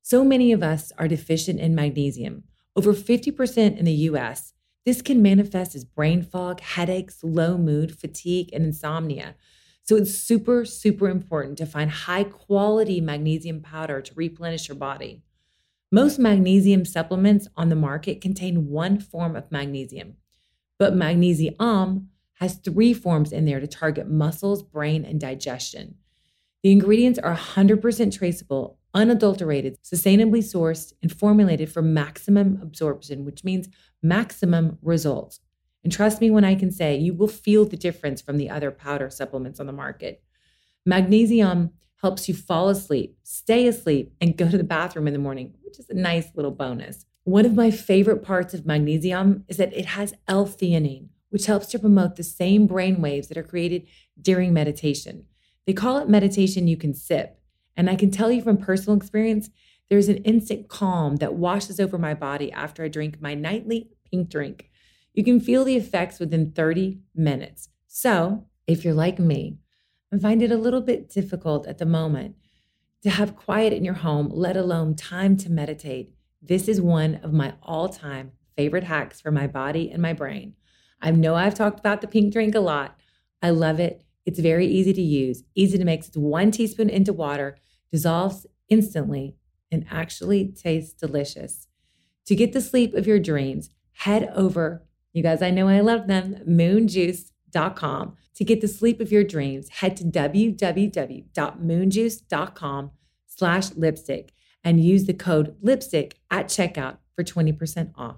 [0.00, 2.44] So many of us are deficient in magnesium.
[2.74, 4.54] Over 50% in the US.
[4.86, 9.34] This can manifest as brain fog, headaches, low mood, fatigue, and insomnia.
[9.88, 15.22] So it's super, super important to find high quality magnesium powder to replenish your body.
[15.92, 20.16] Most magnesium supplements on the market contain one form of magnesium,
[20.78, 22.08] but magnesium
[22.40, 25.94] has three forms in there to target muscles, brain, and digestion.
[26.64, 33.68] The ingredients are 100% traceable, unadulterated, sustainably sourced, and formulated for maximum absorption, which means
[34.02, 35.38] maximum results.
[35.86, 38.72] And trust me when I can say you will feel the difference from the other
[38.72, 40.20] powder supplements on the market.
[40.84, 41.70] Magnesium
[42.02, 45.78] helps you fall asleep, stay asleep, and go to the bathroom in the morning, which
[45.78, 47.06] is a nice little bonus.
[47.22, 51.78] One of my favorite parts of magnesium is that it has L-theanine, which helps to
[51.78, 53.86] promote the same brain waves that are created
[54.20, 55.26] during meditation.
[55.68, 57.38] They call it meditation you can sip.
[57.76, 59.50] And I can tell you from personal experience,
[59.88, 64.30] there's an instant calm that washes over my body after I drink my nightly pink
[64.30, 64.68] drink.
[65.16, 67.70] You can feel the effects within 30 minutes.
[67.88, 69.56] So, if you're like me
[70.12, 72.36] and find it a little bit difficult at the moment
[73.02, 77.32] to have quiet in your home, let alone time to meditate, this is one of
[77.32, 80.52] my all time favorite hacks for my body and my brain.
[81.00, 82.98] I know I've talked about the pink drink a lot.
[83.42, 84.04] I love it.
[84.26, 86.08] It's very easy to use, easy to mix.
[86.08, 87.56] It's one teaspoon into water,
[87.90, 89.36] dissolves instantly,
[89.72, 91.68] and actually tastes delicious.
[92.26, 94.85] To get the sleep of your dreams, head over
[95.16, 96.36] you guys, I know I love them.
[96.46, 98.16] Moonjuice.com.
[98.34, 102.90] To get the sleep of your dreams, head to www.moonjuice.com
[103.26, 108.16] slash lipstick and use the code lipstick at checkout for 20% off.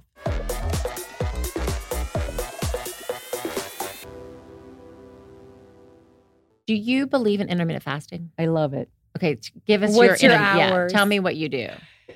[6.66, 8.32] Do you believe in intermittent fasting?
[8.36, 8.90] I love it.
[9.16, 10.92] Okay, give us What's your, your inter- yeah, hours?
[10.92, 11.68] tell me what you do.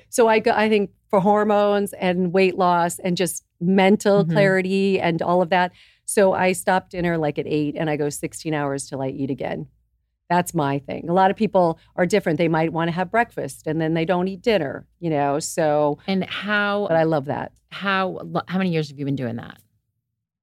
[0.09, 4.31] So I go, I think for hormones and weight loss and just mental Mhm.
[4.31, 5.71] clarity and all of that.
[6.05, 9.29] So I stop dinner like at eight and I go 16 hours till I eat
[9.31, 9.67] again.
[10.29, 11.09] That's my thing.
[11.09, 12.37] A lot of people are different.
[12.37, 15.39] They might want to have breakfast and then they don't eat dinner, you know.
[15.39, 17.51] So, And how but I love that.
[17.71, 19.59] how how many years have you been doing that?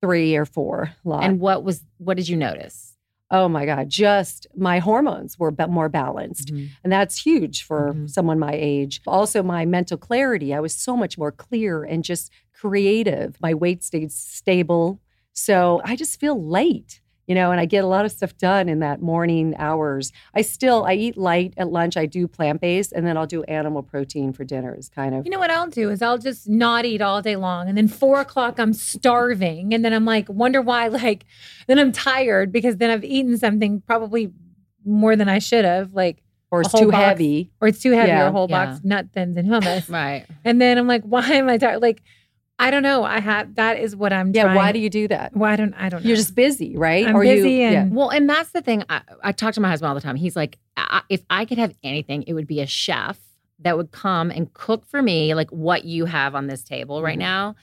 [0.03, 1.25] Three or four, lot.
[1.25, 2.87] And what was what did you notice?
[3.33, 6.51] oh my God, just my hormones were more balanced.
[6.51, 8.11] And that's huge for Mhm.
[8.11, 9.01] someone my age.
[9.07, 10.53] Also, my mental clarity.
[10.53, 13.37] I was so much more clear and just creative.
[13.41, 15.01] My weight stays stable.
[15.33, 18.69] So I just feel light, you know, and I get a lot of stuff done
[18.69, 20.13] in that morning hours.
[20.35, 21.97] I still, I eat light at lunch.
[21.97, 25.25] I do plant based and then I'll do animal protein for dinner is kind of.
[25.25, 27.89] You know what I'll do is I'll just not eat all day long, and then
[27.89, 30.89] four o'clock I'm starving, and then I'm like, wonder why?
[31.01, 31.25] Like,
[31.67, 34.33] then I'm tired because then I've eaten something probably
[34.85, 36.97] more than I should have, like, or it's too box.
[37.05, 37.51] heavy.
[37.61, 38.67] or it's too heavy, or Yeah, a whole yeah.
[38.67, 40.27] box nut thins and hummus, Right.
[40.45, 41.81] and then I'm like, why am I tired?
[41.81, 42.03] Like,
[42.61, 43.03] I don't know.
[43.05, 44.33] I have that is what I'm.
[44.35, 44.57] Yeah, trying.
[44.57, 45.35] why do you do that?
[45.35, 45.73] Why don't.
[45.75, 46.05] I don't.
[46.05, 47.07] You're just busy, right?
[47.07, 47.87] I'm Or you- busy yeah.
[47.91, 48.85] Well, and that's the thing.
[48.89, 50.17] I, I talk to my husband all the time.
[50.17, 53.19] He's like, I, if I could have anything, it would be a chef
[53.61, 57.17] that would come and cook for me, like what you have on this table right
[57.17, 57.23] Mhm.
[57.23, 57.57] now.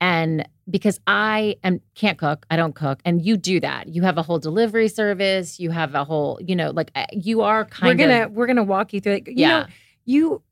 [0.00, 3.88] And because I am can't cook, I don't cook, and you do that.
[3.88, 5.58] You have a whole delivery service.
[5.58, 8.46] You have a whole, you know, like uh, you are kind we're gonna of we're
[8.46, 9.26] gonna walk you through it.
[9.28, 9.48] You yeah.
[9.60, 9.66] know,
[10.04, 10.42] you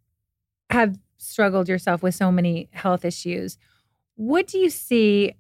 [0.70, 3.58] have struggled yourself with so many health issues.
[4.16, 5.34] What do you see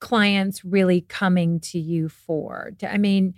[0.00, 2.72] clients really coming to you for?
[2.82, 3.34] I mean,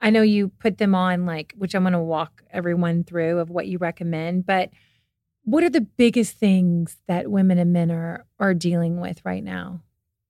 [0.00, 3.50] I know you put them on like, which I'm going to walk everyone through of
[3.50, 4.70] what you recommend, but
[5.44, 9.82] what are the biggest things that women and men are are dealing with right now?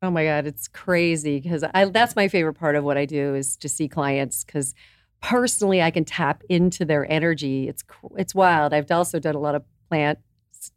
[0.02, 3.34] Oh my God, it's crazy because I that's my favorite part of what I do
[3.34, 4.74] is to see clients because
[5.22, 7.68] personally I can tap into their energy.
[7.68, 7.84] It's
[8.16, 8.74] it's wild.
[8.74, 10.18] I've also done a lot of plant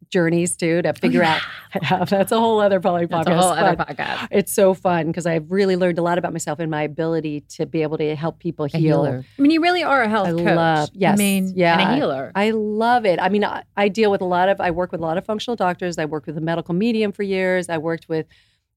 [0.10, 1.41] journeys too to figure out.
[1.73, 2.10] I have.
[2.10, 4.28] That's a whole other probably That's a whole other podcast.
[4.32, 7.65] It's so fun because I've really learned a lot about myself and my ability to
[7.65, 9.06] be able to help people heal.
[9.06, 10.56] I mean, you really are a health I coach.
[10.56, 12.32] love, yes, I mean, yeah, and a healer.
[12.36, 13.19] I love it.
[13.21, 15.26] I mean, I, I deal with a lot of, I work with a lot of
[15.26, 15.97] functional doctors.
[15.97, 17.69] I worked with a medical medium for years.
[17.69, 18.26] I worked with,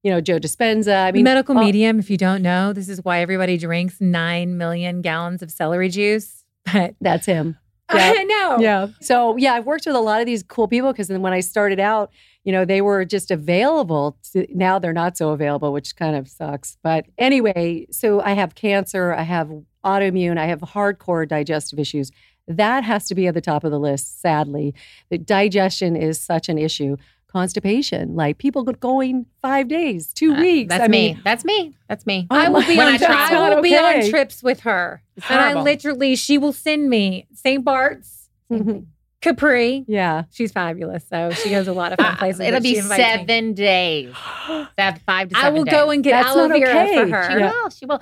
[0.03, 1.05] you know, Joe Dispenza.
[1.05, 4.57] I mean, medical all- medium, if you don't know, this is why everybody drinks 9
[4.57, 6.43] million gallons of celery juice.
[6.71, 7.57] But That's him.
[8.19, 8.57] I know.
[8.59, 8.87] Yeah.
[9.01, 11.39] So yeah, I've worked with a lot of these cool people because then when I
[11.39, 12.11] started out,
[12.43, 14.17] you know, they were just available.
[14.33, 16.77] To, now they're not so available, which kind of sucks.
[16.83, 19.51] But anyway, so I have cancer, I have
[19.85, 22.11] autoimmune, I have hardcore digestive issues.
[22.47, 24.73] That has to be at the top of the list, sadly.
[25.09, 26.97] The digestion is such an issue.
[27.31, 30.69] Constipation, like people going five days, two Uh, weeks.
[30.69, 31.13] That's I me.
[31.13, 31.75] mean, That's me.
[31.87, 32.27] That's me.
[32.29, 35.01] I will be on I will be on trips with her.
[35.15, 37.63] It's And I literally, she will send me St.
[37.63, 38.85] Bart's, Mhm.
[39.21, 39.85] Capri.
[39.87, 40.23] yeah.
[40.31, 41.05] She's fabulous.
[41.07, 42.41] So she goes a lot of fun Uh, places.
[42.41, 43.03] it'll be she invites me.
[43.03, 44.13] seven days.
[44.77, 45.71] Seven, five to seven I will days.
[45.73, 46.95] go and get That's aloe vera okay.
[46.99, 47.39] for She her.
[47.39, 47.51] Yeah.
[47.63, 47.69] will.
[47.69, 48.01] She will.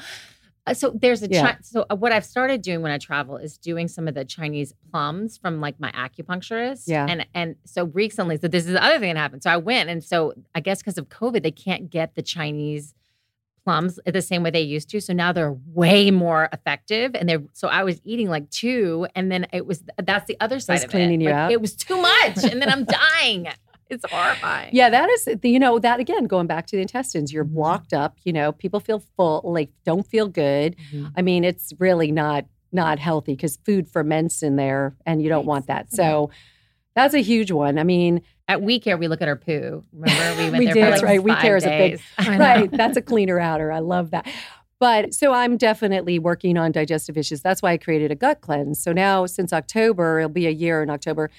[0.70, 1.54] Uh, so there's a Yeah.
[1.54, 4.24] Chi- so uh, what I've started doing when I travel is doing some of the
[4.26, 6.84] Chinese plums from like my acupuncturist.
[6.88, 7.06] Yeah.
[7.10, 9.44] And and so recently, so this is the other thing that happened.
[9.44, 12.94] So I went, and so I guess because of COVID, they can't get the Chinese
[13.66, 15.02] plums the same way they used to.
[15.02, 19.32] So now they're way more effective, and they're so I was eating like two, and
[19.32, 21.26] then it was that's the other side of cleaning it.
[21.26, 21.52] you Like?
[21.52, 22.86] It was too much, and then I'm
[23.22, 23.48] dying.
[23.90, 24.70] It's horrifying.
[24.74, 28.18] Yeah, that is, you know, that again, going back to the intestines, you're blocked up,
[28.24, 30.76] you know, people feel full, like don't feel good.
[30.94, 31.12] Mhm.
[31.18, 35.48] I mean, it's really not not healthy because food ferments in there and you don't
[35.48, 35.92] want that.
[35.92, 36.30] So
[36.96, 37.80] that's a huge one.
[37.80, 39.84] I mean, At We Care, we look at our poo.
[39.92, 40.84] Remember, we went We there did.
[40.86, 41.24] for That's like right.
[41.24, 42.02] We five Care is a big- days.
[42.20, 42.38] I know.
[42.46, 43.72] right, that's a cleaner outer.
[43.72, 44.28] I love that.
[44.80, 47.42] But so I'm definitely working on digestive issues.
[47.42, 48.82] That's why I created a gut cleanse.
[48.82, 51.30] So now, since October, it'll be a year in October,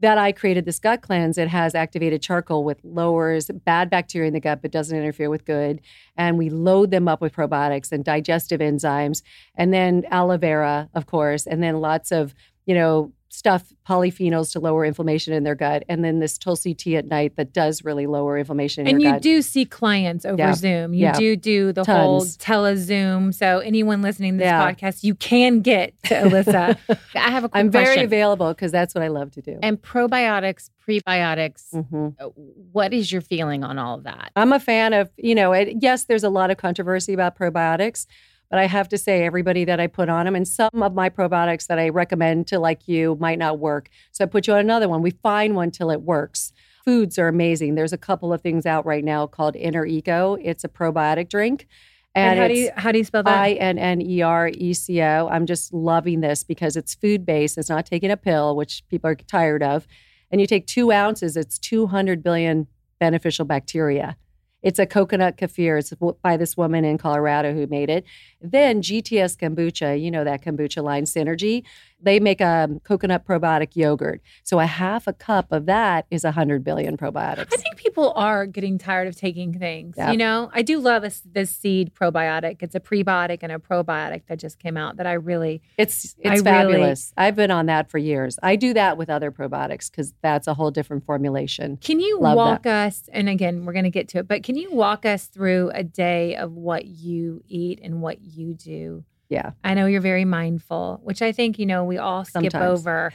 [0.00, 1.38] that I created this gut cleanse.
[1.38, 5.44] It has activated charcoal, with lowers bad bacteria in the gut, but doesn't interfere with
[5.44, 5.80] good.
[6.16, 9.22] And we load them up with probiotics and digestive enzymes,
[9.54, 12.34] and then aloe vera, of course, and then lots of
[12.66, 16.96] you know stuff polyphenols to lower inflammation in their gut, and then this Tulsi tea
[16.96, 19.22] at night that does really lower inflammation in And you gut.
[19.22, 20.52] do see clients over Yeah.
[20.54, 20.94] Zoom.
[20.94, 21.12] You Yeah.
[21.16, 23.32] do do the whole telezoom.
[23.32, 24.72] So anyone listening to this Yeah.
[24.72, 26.76] podcast, you can get to Elissa.
[27.14, 28.04] I have a I'm very question.
[28.04, 29.58] available because that's what I love to do.
[29.62, 31.72] And probiotics, prebiotics.
[31.72, 32.14] Mhm.
[32.20, 32.26] uh,
[32.72, 34.32] What is your feeling on all of that?
[34.36, 38.06] I'm a fan of, you know, it, yes, there's a lot of controversy about probiotics,
[38.50, 41.08] but I have to say, everybody that I put on them, and some of my
[41.08, 43.88] probiotics that I recommend to like you might not work.
[44.10, 45.02] So I put you on another one.
[45.02, 46.52] We find one till it works.
[46.84, 47.76] Foods are amazing.
[47.76, 50.36] There's a couple of things out right now called Inner Eco.
[50.42, 51.68] It's a probiotic drink.
[52.16, 53.38] and how do you how do you spell that?
[53.38, 55.28] I N N E R E C O.
[55.28, 57.56] I'm just loving this because it's food based.
[57.56, 59.86] It's not taking a pill, which people are tired of.
[60.32, 62.66] And you take two ounces, it's 200 billion
[62.98, 64.16] beneficial bacteria.
[64.62, 65.78] It's a coconut kefir.
[65.78, 65.92] It's
[66.22, 68.04] by this woman in Colorado who made it.
[68.40, 71.64] Then GTS kombucha, you know that kombucha line Synergy.
[72.02, 74.20] They make a coconut probiotic yogurt.
[74.42, 77.52] So a half a cup of that is 100 billion probiotics.
[77.52, 79.96] I think people are getting tired of taking things.
[79.98, 82.62] You know, I do love this this seed probiotic.
[82.62, 86.32] It's a prebiotic and a probiotic that just came out that I really It's I
[86.34, 87.12] it's really- fabulous.
[87.16, 88.38] I've been on that for years.
[88.42, 91.76] I do that with other probiotics because that's a whole different formulation.
[91.78, 94.56] Can you Love walk us and again we're going to get to it, but can
[94.56, 99.04] you walk us through a day of what you eat and what you do?
[99.30, 99.52] Yeah.
[99.64, 102.80] I know you're very mindful, which I think, you know, we all skip Sometimes.
[102.80, 103.12] over.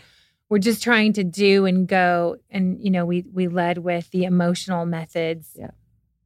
[0.49, 4.23] We're just trying to do and go and you know, we we led with the
[4.23, 5.71] emotional methods Yeah.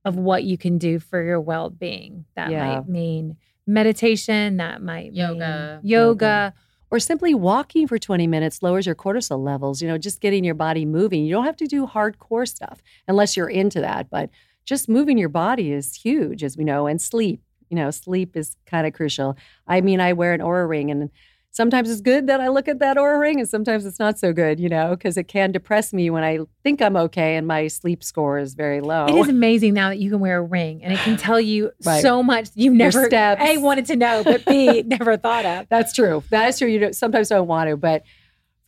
[0.05, 2.25] of what you can do for your well-being.
[2.35, 2.65] That Yeah.
[2.75, 5.79] might mean meditation, that might Yoga.
[5.83, 6.53] mean yoga.
[6.91, 10.55] Or simply walking for 20 minutes lowers your cortisol levels, you know, just getting your
[10.55, 11.23] body moving.
[11.23, 14.29] You don't have to do hardcore stuff unless you're into that, but
[14.65, 17.41] just moving your body is huge, as we know, and sleep.
[17.69, 19.37] You know, sleep is kind of crucial.
[19.67, 21.09] I mean, I wear an Oura ring, and
[21.51, 24.33] sometimes it's good that I look at that Oura ring, and sometimes it's not so
[24.33, 27.67] good, you know, because it can depress me when I think I'm okay and my
[27.67, 29.05] sleep score is very low.
[29.07, 31.71] It is amazing now that you can wear a ring and it can tell you
[31.85, 32.01] Right.
[32.01, 33.41] so much you never steps.
[33.43, 35.67] A wanted to know, but B never thought of.
[35.69, 36.23] That's true.
[36.29, 36.67] That is true.
[36.67, 38.03] You don't, sometimes don't want to, but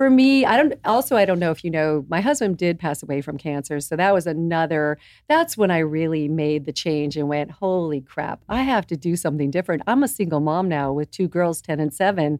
[0.01, 0.73] for me, I don't.
[0.83, 3.95] Also, I don't know if you know, my husband did pass away from cancer, so
[3.95, 4.97] that was another.
[5.29, 8.41] That's when I really made the change and went, "Holy crap!
[8.49, 11.79] I have to do something different." I'm a single mom now with two girls, ten
[11.79, 12.39] and seven,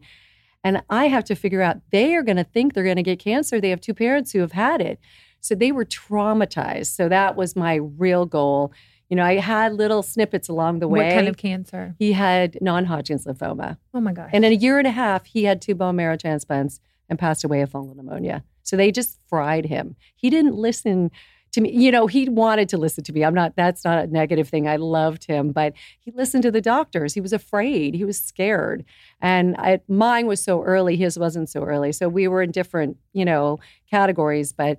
[0.64, 3.20] and I have to figure out they are going to think they're going to get
[3.20, 3.60] cancer.
[3.60, 4.98] They have two parents who have had it,
[5.38, 6.86] so they were traumatized.
[6.86, 8.72] So that was my real goal.
[9.08, 11.06] You know, I had little snippets along the way.
[11.06, 11.94] What kind of cancer?
[11.96, 13.76] He had non-Hodgkin's lymphoma.
[13.94, 14.30] Oh my gosh.
[14.32, 16.80] And in a year and a half, he had two bone marrow transplants
[17.12, 18.42] and passed away of fungal pneumonia.
[18.62, 19.96] So they just fried him.
[20.16, 21.10] He didn't listen
[21.52, 21.70] to me.
[21.70, 23.24] You know, he wanted to listen to me.
[23.24, 24.66] I'm not, that's not a negative thing.
[24.66, 27.14] I loved him, but he listened to the doctors.
[27.14, 27.94] He was afraid.
[27.94, 28.84] He was scared.
[29.20, 31.92] And I, mine was so early, his wasn't so early.
[31.92, 33.58] So we were in different, you know,
[33.90, 34.52] categories.
[34.52, 34.78] But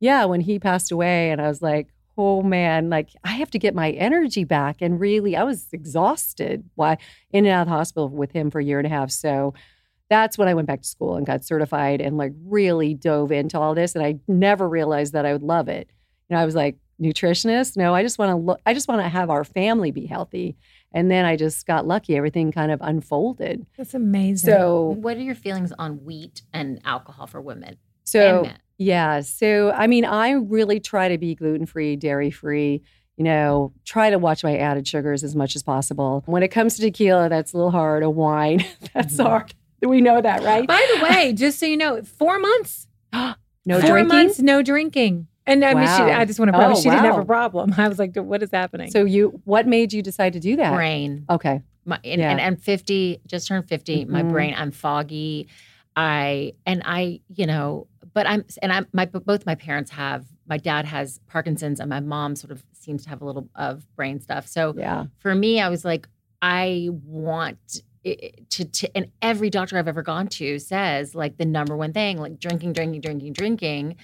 [0.00, 3.58] yeah, when he passed away, and I was like, oh man, like I have to
[3.58, 4.82] get my energy back.
[4.82, 6.68] And really, I was exhausted.
[6.74, 6.98] Why
[7.30, 9.10] in and out of the hospital with him for a year and a half.
[9.10, 9.54] So
[10.12, 13.58] that's when I went back to school and got certified and like really dove into
[13.58, 13.94] all this.
[13.96, 15.88] And I never realized that I would love it.
[16.28, 17.76] You know, I was like, nutritionist?
[17.76, 20.56] No, I just want to look, I just want to have our family be healthy.
[20.92, 22.16] And then I just got lucky.
[22.16, 23.66] Everything kind of unfolded.
[23.76, 24.50] That's amazing.
[24.50, 27.76] So What are your feelings on wheat and alcohol for women?
[28.04, 28.48] So
[28.78, 32.82] yeah, so I mean, I really try to be gluten free, dairy free.
[33.16, 36.22] You know, try to watch my added sugars as much as possible.
[36.26, 38.02] When it comes to tequila, that's a little hard.
[38.02, 39.22] A wine, that's Mm-hmm.
[39.26, 39.54] hard.
[39.86, 40.66] We know that, right?
[40.66, 42.86] By the way, just so you know, four months.
[43.64, 44.08] No four drinking.
[44.08, 45.28] months, no drinking.
[45.46, 47.72] And I mean, she, I just want to promise Oh, she didn't have a problem.
[47.78, 48.90] I was like, what is happening?
[48.90, 50.74] So you, what made you decide to do that?
[50.74, 51.26] Brain.
[51.30, 51.62] Okay.
[51.84, 52.32] My, and, Yeah.
[52.32, 54.06] and I'm 50, just turned 50.
[54.06, 54.30] My Mhm.
[54.32, 55.46] brain, I'm foggy.
[55.94, 60.26] I and I, you know, but I'm and I'm my both my parents have.
[60.48, 63.86] My dad has Parkinson's, and my mom sort of seems to have a little of
[63.94, 64.48] brain stuff.
[64.48, 65.04] So Yeah.
[65.18, 66.08] for me, I was like,
[66.40, 71.44] I want it to, to and every doctor I've ever gone to says like the
[71.44, 73.96] number one thing, like drinking, drinking, drinking, drinking.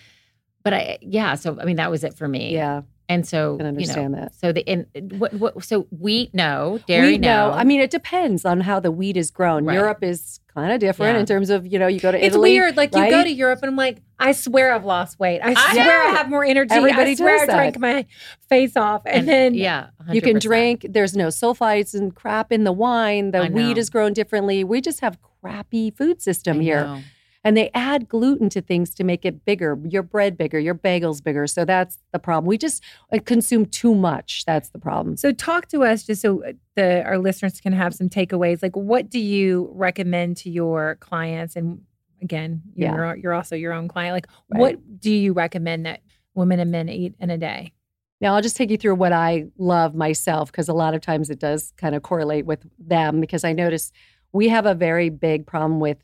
[0.62, 2.52] But I, yeah, so I mean, that was it for me.
[2.52, 2.82] Yeah.
[3.10, 4.34] And so, Can you know, understand that.
[4.34, 4.86] So the in
[5.18, 7.50] what what so wheat no, dairy Wheat, no.
[7.50, 9.64] I mean, it depends on how the wheat is grown.
[9.64, 9.74] Right.
[9.74, 11.20] Europe is kind of different Yeah.
[11.20, 12.50] in terms of, you know, you go to it's Italy.
[12.50, 12.76] It's weird.
[12.76, 15.40] Like you go to Europe and I'm like, I swear I've lost weight.
[15.40, 16.74] I I swear I have more energy.
[16.74, 18.04] Everybody I swear I drank my
[18.48, 19.02] face off.
[19.06, 20.84] And, then yeah, You can drink.
[20.90, 23.30] There's no sulfites and crap in the wine.
[23.30, 24.64] The wheat is grown differently.
[24.64, 26.84] We just have crappy food system I here.
[26.84, 27.00] know.
[27.44, 31.22] And they add gluten to things to make it bigger, your bread bigger, your bagels
[31.22, 31.46] bigger.
[31.46, 32.46] So that's the problem.
[32.46, 34.44] We just uh, consume too much.
[34.44, 35.16] That's the problem.
[35.16, 38.62] So talk to us just so uh, the our listeners can have some takeaways.
[38.62, 41.54] Like what do you recommend to your clients?
[41.54, 41.82] And
[42.20, 42.94] again, Yeah.
[42.94, 44.14] you're you're also your own client.
[44.14, 44.60] Like Right.
[44.60, 46.00] what do you recommend that
[46.34, 47.72] women and men eat in a day?
[48.20, 51.30] Now, I'll just take you through what I love myself because a lot of times
[51.30, 53.92] it does kind of correlate with them because I notice
[54.32, 55.98] we have a very big problem with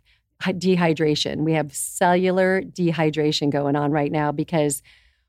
[0.52, 1.38] dehydration.
[1.38, 4.82] We have cellular dehydration going on right now because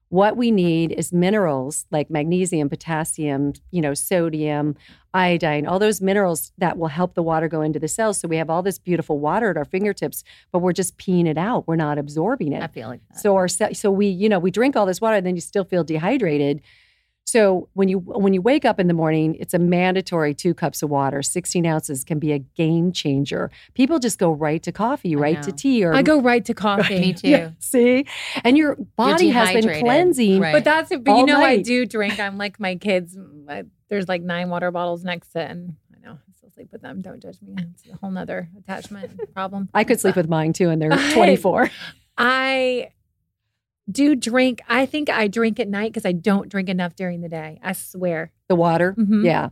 [0.10, 4.76] what we need is minerals like magnesium, potassium, you know, sodium,
[5.14, 8.20] iodine, all those minerals that will help the water go into the cells.
[8.20, 11.38] So we have all this beautiful water at our fingertips, but we're just peeing it
[11.38, 11.68] out.
[11.68, 12.62] We're not absorbing it.
[12.62, 13.20] I feel like that.
[13.20, 15.64] So our so we you know we drink all this water and then you still
[15.64, 16.62] feel dehydrated.
[17.28, 20.84] So when you when you wake up in the morning, it's a mandatory two cups
[20.84, 21.24] of water.
[21.24, 23.50] Sixteen ounces can be a game changer.
[23.74, 27.00] People just go right to coffee, right to tea, or I go right to coffee.
[27.00, 27.30] Me too.
[27.30, 28.06] Yeah, see,
[28.44, 30.40] and your body has been cleansing.
[30.40, 30.54] right.
[30.54, 31.04] But that's it.
[31.04, 32.20] But you know, I do drink.
[32.20, 33.18] I'm like my kids.
[33.90, 37.02] There's like nine water bottles next to, and I know I sleep with them.
[37.02, 37.56] Don't judge me.
[37.58, 39.70] It's a whole nother attachment problem.
[39.74, 41.72] I could sleep with mine too, and they're I- 24.
[42.18, 42.92] I
[43.92, 44.62] do drink.
[44.68, 47.60] I think I drink at night because I don't drink enough during the day.
[47.64, 48.32] I swear.
[48.48, 49.24] The water, Mhm.
[49.26, 49.50] yeah.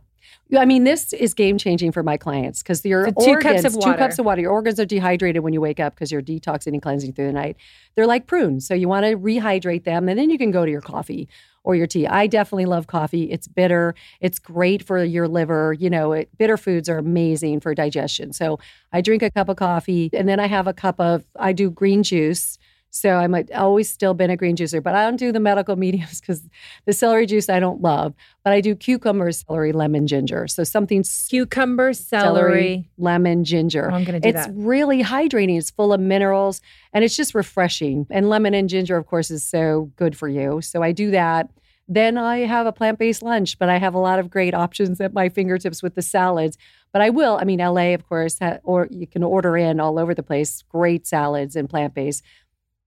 [0.56, 3.64] I mean, this is game changing for my clients because your So two cups organs,
[3.66, 3.98] of two water.
[3.98, 6.80] cups of water, your organs are dehydrated when you wake up because you're detoxing and
[6.82, 7.56] cleansing through the night.
[7.94, 10.70] They're like prunes, so you want to rehydrate them, and then you can go to
[10.70, 11.28] your coffee
[11.62, 12.06] or your tea.
[12.06, 13.30] I definitely love coffee.
[13.30, 13.94] It's bitter.
[14.20, 15.72] It's great for your liver.
[15.78, 18.32] You know, it, bitter foods are amazing for digestion.
[18.32, 18.58] So
[18.92, 21.24] I drink a cup of coffee, and then I have a cup of.
[21.36, 22.58] I do green juice.
[22.94, 25.74] So I'm a, always still been a green juicer, but I don't do the medical
[25.84, 26.48] mediums because
[26.86, 28.14] the celery juice I don't love.
[28.44, 30.46] But I do cucumber, celery, lemon, ginger.
[30.46, 32.88] So something Cucumber, celery.
[32.96, 33.90] lemon, ginger.
[33.90, 34.52] Oh, I'm gonna do it's that.
[34.54, 35.58] really hydrating.
[35.58, 36.60] It's full of minerals
[36.92, 38.06] and it's just refreshing.
[38.10, 40.60] And lemon and ginger, of course, is so good for you.
[40.60, 41.50] So I do that.
[41.88, 45.00] then I have a plant based lunch, but I have a lot of great options
[45.00, 46.56] at my fingertips with the salads.
[46.92, 49.98] But I will, I mean, LA, of course, ha- or you can order in all
[49.98, 52.22] over the place, great salads and plant based.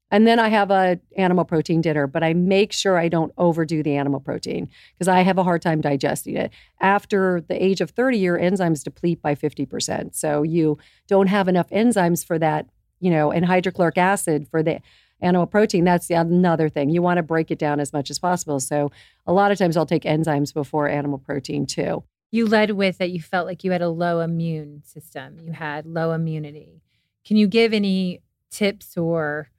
[0.10, 3.84] And then I have a animal protein dinner, but I make sure I don't overdo
[3.84, 6.52] the animal protein because I have a hard time digesting it.
[6.80, 10.16] After the age of 30, your enzymes deplete by 50%.
[10.16, 10.78] So you
[11.08, 12.68] don't have enough enzymes for that,
[13.00, 14.80] you know, and hydrochloric acid for the
[15.22, 15.84] animal protein.
[15.84, 16.90] That's another thing.
[16.90, 18.60] You want to break it down as much as possible.
[18.60, 18.92] So
[19.26, 22.04] a lot of times I'll take enzymes before animal protein too.
[22.32, 25.86] You led with that you felt like you had a low immune system, you had
[25.86, 26.82] low immunity.
[27.26, 29.50] Can you give any tips or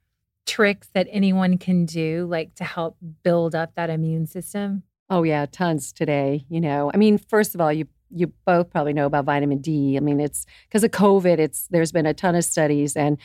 [0.49, 4.83] tricks that anyone can do, like to help build up that immune system?
[5.09, 6.45] Oh yeah, tons today.
[6.49, 9.95] You know, I mean, first of all, you you both probably know about vitamin D.
[9.95, 11.37] I mean, it's because of COVID.
[11.39, 13.17] It's there's been a ton of studies, and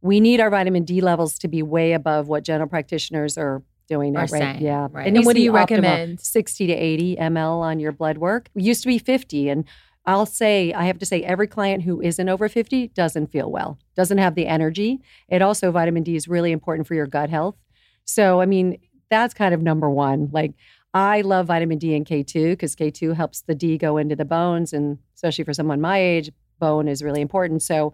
[0.00, 4.16] we need our vitamin D levels to be way above what general practitioners are doing.
[4.16, 4.30] Are right?
[4.30, 4.88] saying, Yeah.
[4.92, 5.06] right.
[5.06, 5.54] It And what do you optimal.
[5.56, 6.20] recommend?
[6.20, 8.48] 60 to 80 ml on your blood work.
[8.54, 9.64] It used to be 50, and
[10.06, 13.78] I'll say, I have to say, every client who isn't over 50 doesn't feel well,
[13.96, 15.00] doesn't have the energy.
[15.28, 17.56] It also, vitamin D is really important for your gut health.
[18.04, 18.78] So, I mean,
[19.10, 20.30] that's kind of number one.
[20.32, 20.54] Like,
[20.94, 24.72] I love vitamin D and K2 because K2 helps the D go into the bones.
[24.72, 27.62] And especially for someone my age, bone is really important.
[27.62, 27.92] So,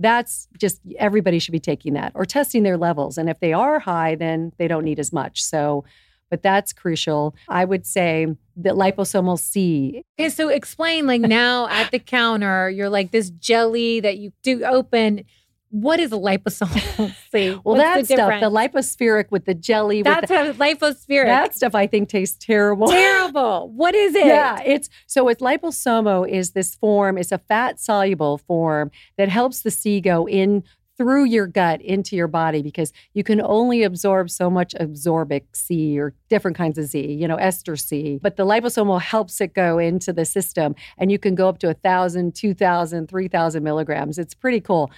[0.00, 3.18] that's just everybody should be taking that or testing their levels.
[3.18, 5.42] And if they are high, then they don't need as much.
[5.42, 5.84] So,
[6.30, 7.34] but that's crucial.
[7.48, 8.26] I would say
[8.56, 14.00] that liposomal C Okay, so explain like now at the counter, you're like this jelly
[14.00, 15.24] that you do open.
[15.70, 17.50] What is a liposomal C?
[17.50, 21.26] Well, What's that the stuff, the Lypo-Spheric with the jelly, That's how Lypo-Spheric.
[21.26, 22.88] that stuff, I think tastes terrible.
[22.88, 23.70] terrible.
[23.74, 24.24] What is it?
[24.26, 29.60] Yeah, it's so it's liposomal is this form, it's a fat soluble form that helps
[29.60, 30.64] the C go in
[30.98, 35.98] through your gut into your body because you can only absorb so much absorbic C
[35.98, 38.18] or different kinds of Z, you know, ester C.
[38.20, 41.70] But the liposomal helps it go into the system and you can go up to
[41.70, 44.18] a thousand, two thousand, three thousand milligrams.
[44.18, 44.90] It's pretty cool.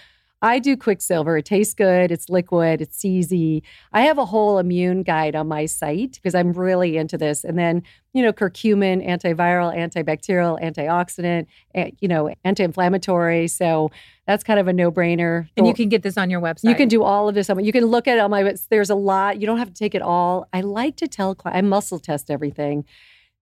[0.43, 1.37] I do Quicksilver.
[1.37, 2.11] It tastes good.
[2.11, 2.81] It's liquid.
[2.81, 3.63] It's easy.
[3.93, 7.45] I have a whole immune guide on my site because I'm really into this.
[7.45, 7.83] And then,
[8.15, 13.49] you know, curcumin, antiviral, antibacterial, antioxidant, eh, you know, anti-inflammatory.
[13.49, 13.91] So
[14.27, 15.47] that's kind of a no-brainer.
[15.59, 16.71] And you can get this on your website.
[16.71, 17.51] You can do all of this.
[17.51, 18.55] on- You can look at it on my.
[18.71, 19.41] There's a lot.
[19.41, 20.49] You don't have to take it all.
[20.55, 21.37] I like to tell.
[21.45, 22.85] I muscle test everything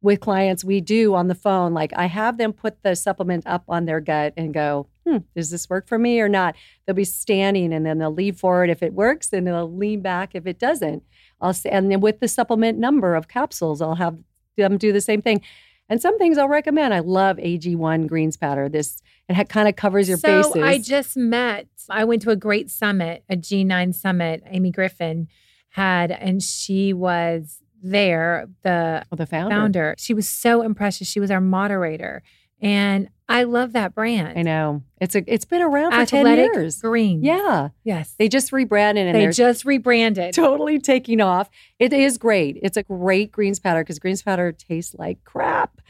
[0.02, 0.64] with clients.
[0.64, 1.74] We do on the phone.
[1.74, 5.50] Like I have them put the supplement up on their gut and go, hmm, does
[5.50, 6.54] this work for me or not?
[6.86, 10.34] They'll be standing and then they'll lean forward if it works, and they'll lean back
[10.34, 11.02] if it doesn't.
[11.40, 14.18] I'll say, and then with the supplement number of capsules, I'll have
[14.56, 15.40] them do the same thing.
[15.88, 16.92] And some things I'll recommend.
[16.92, 18.68] I love AG1 greens powder.
[18.68, 20.62] This it kind of covers your so bases.
[20.62, 24.42] I just met, I went to a great summit, a G9 summit.
[24.46, 25.28] Amy Griffin
[25.70, 29.54] had, and she was there, the Oh, the founder.
[29.54, 29.94] founder.
[29.98, 31.04] She was so impressed.
[31.04, 32.22] She was our moderator.
[32.60, 34.38] And I love that brand.
[34.38, 34.82] I know.
[35.00, 36.80] It's a it's been around for 10 Athletic years.
[36.80, 37.22] Green.
[37.22, 37.68] Yeah.
[37.84, 38.14] Yes.
[38.18, 40.32] They just rebranded and They just rebranded.
[40.34, 41.50] totally taking off.
[41.78, 42.58] It is great.
[42.62, 45.80] It's a great greens powder because greens powder tastes like crap.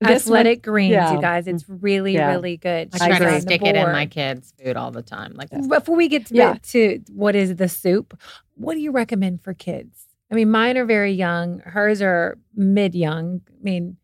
[0.00, 1.14] This one- Athletic greens, yeah.
[1.14, 1.46] you guys.
[1.46, 2.30] It's really, Yeah.
[2.30, 2.90] really good.
[3.00, 5.32] I I try to stick it in my kids' food all the time.
[5.34, 6.54] Like Before we get to, Yeah.
[6.70, 8.18] to what is the soup,
[8.54, 10.06] what do you recommend for kids?
[10.30, 11.60] I mean, mine are very young.
[11.60, 13.40] Hers are mid young.
[13.48, 13.96] I mean,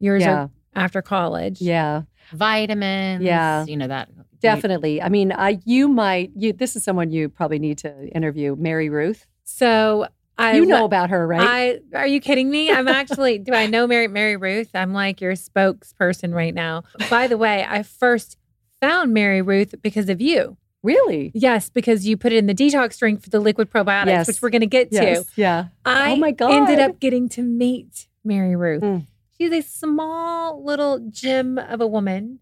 [0.00, 0.34] yours Yeah.
[0.44, 1.60] are after college.
[1.60, 2.02] Yeah,
[2.32, 3.22] vitamins.
[3.22, 3.64] Yeah.
[3.66, 4.08] You know that.
[4.40, 5.00] definitely.
[5.02, 8.88] I mean, I you might you this is someone you probably need to interview, Mary
[8.90, 9.26] Ruth.
[9.44, 10.06] So
[10.36, 11.80] I you know lo- about her, right?
[11.94, 12.70] I are you kidding me?
[12.70, 14.70] I'm actually do I know Mary Mary Ruth?
[14.74, 16.82] I'm like your spokesperson right now.
[17.10, 18.36] By the way, I first
[18.80, 20.56] found Mary Ruth because of you.
[20.82, 21.30] really?
[21.34, 24.26] Yes, because you put it in the detox drink for the liquid probiotics, Yes.
[24.26, 25.24] which we're going to get to.
[25.36, 25.68] Yeah.
[25.86, 26.52] I Oh my God.
[26.52, 28.82] ended up getting to meet Mary Ruth.
[28.82, 29.06] Mm.
[29.44, 32.38] She's a small little gem of a woman,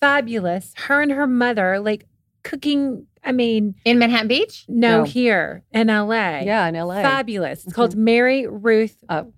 [0.00, 0.72] fabulous.
[0.76, 2.06] Her and her mother, like
[2.42, 3.06] cooking.
[3.22, 4.64] I mean, In Manhattan Beach?
[4.66, 5.04] no, No.
[5.04, 6.40] here in LA.
[6.40, 7.02] Yeah, in LA.
[7.02, 7.58] Fabulous.
[7.58, 7.74] It's mm-hmm.
[7.74, 9.32] called Mary Ruth, Oh.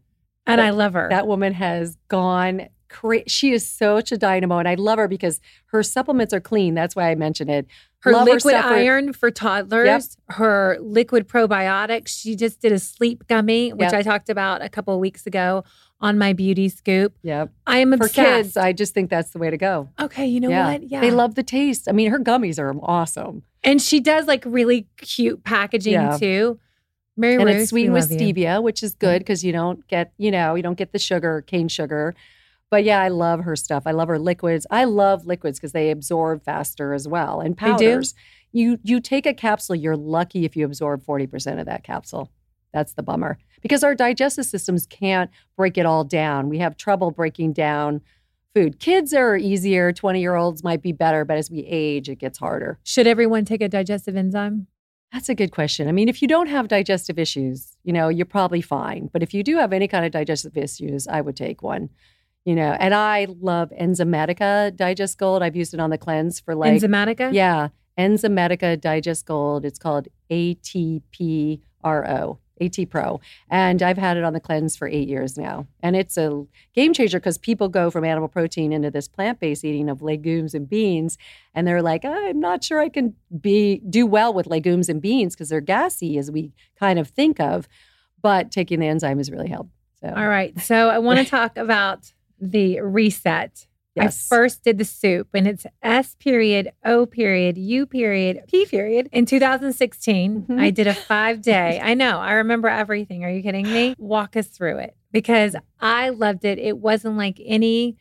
[0.47, 1.09] and That- I love her.
[1.11, 3.25] That woman has gone crazy.
[3.27, 6.75] she is such a dynamo and I love her because her supplements are clean.
[6.75, 7.67] That's why I mentioned it.
[8.01, 12.09] her Love liquid stuff for- iron for toddlers, her liquid probiotics.
[12.09, 13.95] She just did a sleep gummy, which Yep.
[13.95, 15.65] I talked about a couple of weeks ago
[16.01, 17.15] on my beauty scoop.
[17.23, 17.51] Yep.
[17.67, 19.89] I am For kids, I just think that's the way to go.
[20.01, 20.73] okay, you know yeah.
[20.73, 20.83] what?
[20.91, 21.89] Yeah, They love the taste.
[21.89, 23.43] I mean, her gummies are awesome.
[23.63, 26.19] and she does like really cute packaging Yeah.
[26.19, 26.59] too.
[27.17, 28.35] Mary and Ruth, it's sweetened with love you.
[28.35, 31.43] stevia, which is good because you don't get, you know, you don't get the sugar,
[31.47, 32.15] cane sugar.
[32.71, 33.85] But yeah, I love her stuff.
[33.87, 34.67] I love her liquids.
[34.69, 37.41] I love liquids because they absorb faster as well.
[37.41, 38.15] And powders.
[38.51, 42.31] You you take a capsule, you're lucky if you absorb 40% of that capsule.
[42.75, 46.51] That's the bummer because our digestive systems can't break it all down.
[46.51, 48.03] We have trouble breaking down
[48.53, 48.81] food.
[48.81, 52.39] Kids are easier, 20 year olds might be better, but as we age, it gets
[52.39, 52.79] harder.
[52.85, 54.67] Should everyone take a digestive enzyme?
[55.13, 55.87] That's a good question.
[55.89, 59.09] I mean, if you don't have digestive issues, you know, you're probably fine.
[59.13, 61.91] But if you do have any kind of digestive issues, I would take one.
[62.45, 65.43] You know, and I love Enzymatica Digest Gold.
[65.43, 67.33] I've used it on the cleanse for like Enzymatica?
[67.33, 67.69] Yeah,
[67.99, 69.65] Enzymatica Digest Gold.
[69.65, 71.61] It's called ATPRO.
[72.61, 73.21] AT Pro.
[73.51, 75.67] And I've had it on the cleanse for eight years now.
[75.83, 76.45] And it's a
[76.75, 80.55] game changer because people go from animal protein into this plant based eating of legumes
[80.55, 81.19] and beans.
[81.55, 85.35] And they're like, I'm not sure I can be do well with legumes and beans
[85.35, 87.69] because they're gassy as we kind of think of.
[88.23, 89.71] But taking the enzyme has really helped.
[90.01, 90.59] So All right.
[90.61, 93.67] So I want to talk about the reset.
[93.95, 94.27] Yes.
[94.31, 99.09] I first did the soup and it's S period, O period, U period, P period.
[99.13, 100.61] In 2016, Mhm.
[100.61, 101.81] I did a five day.
[101.83, 103.25] I know, I remember everything.
[103.25, 103.95] Are you kidding me?
[103.99, 106.59] Walk us through it because I loved it.
[106.59, 107.97] It wasn't like any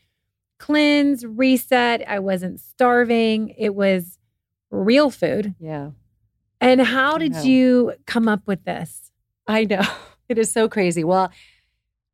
[0.57, 2.07] cleanse, reset.
[2.07, 3.49] I wasn't starving.
[3.57, 4.17] It was
[4.71, 5.53] real food.
[5.59, 5.91] Yeah.
[6.61, 9.11] And how did you come up with this?
[9.47, 9.81] I know.
[10.29, 11.03] It is so crazy.
[11.03, 11.31] Well,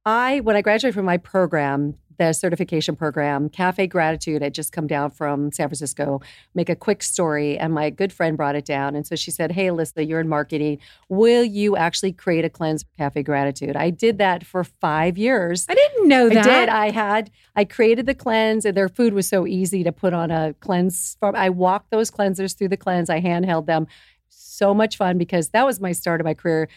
[0.03, 4.85] I when I graduated from my program, the certification program, Cafe Gratitude had just come
[4.85, 6.21] down from San Francisco,
[6.53, 8.93] make a quick story, and my good friend brought it down.
[8.93, 10.79] And so she said, Hey, Elissa, you're in marketing.
[11.07, 13.75] Will you actually create a cleanse for Cafe Gratitude?
[13.75, 15.65] I did that for five years.
[15.69, 16.45] I didn't know that.
[16.45, 16.69] I did.
[16.69, 20.29] I had I created the cleanse, and their food was so easy to put on
[20.29, 21.15] a cleanse.
[21.21, 21.35] Form.
[21.35, 23.09] I walked those cleansers through the cleanse.
[23.09, 23.87] I handheld them.
[24.27, 26.67] So much fun because that was my start of my career.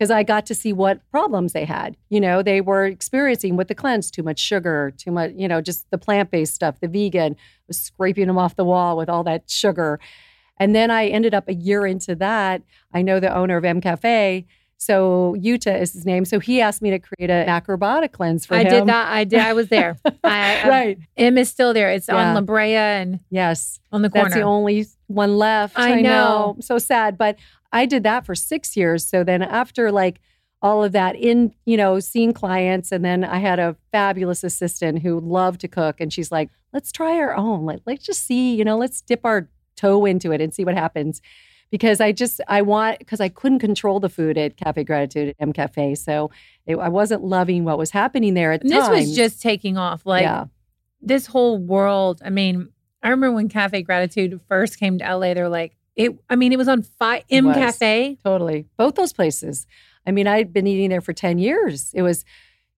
[0.00, 1.94] Because I got to see what problems they had.
[2.08, 5.32] You know, they were experiencing with the cleanse too much sugar, too much.
[5.36, 6.80] You know, just the plant based stuff.
[6.80, 7.36] The vegan
[7.68, 10.00] was scraping them off the wall with all that sugar.
[10.58, 12.62] And then I ended up a year into that.
[12.94, 14.46] I know the owner of M Cafe.
[14.78, 16.24] So Utah is his name.
[16.24, 18.66] So he asked me to create a macrobiotic cleanse for I him.
[18.66, 19.12] I did that.
[19.12, 19.38] I did.
[19.40, 19.98] I was there.
[20.04, 20.98] I, I, um, right.
[21.18, 21.90] M is still there.
[21.90, 22.28] It's Yeah.
[22.30, 23.80] on La Brea and Yes.
[23.92, 24.30] on the corner.
[24.30, 25.78] That's the only one left.
[25.78, 26.56] I know.
[26.60, 27.18] So sad.
[27.18, 27.36] But
[27.72, 29.06] I did that for six years.
[29.06, 30.20] So then after like
[30.62, 35.00] all of that in, you know, seeing clients, and then I had a fabulous assistant
[35.00, 36.00] who loved to cook.
[36.00, 37.64] And she's like, let's try our own.
[37.64, 40.74] Like, let's just see, you know, let's dip our toe into it and see what
[40.74, 41.22] happens.
[41.70, 45.36] Because I just, I want, because I couldn't control the food at Cafe Gratitude at
[45.38, 45.94] M Cafe.
[45.94, 46.30] So
[46.66, 50.04] it, I wasn't loving what was happening there at And this was just taking off.
[50.04, 50.46] Like yeah.
[51.00, 52.20] this whole world.
[52.24, 52.70] I mean,
[53.02, 56.58] I remember when Cafe Gratitude first came to LA, they're like, it, I mean, it
[56.58, 57.56] was on fi- M was.
[57.56, 58.16] Cafe.
[58.24, 58.66] Totally.
[58.76, 59.66] Both those places.
[60.06, 61.90] I mean, I'd been eating there for 10 years.
[61.94, 62.24] It was,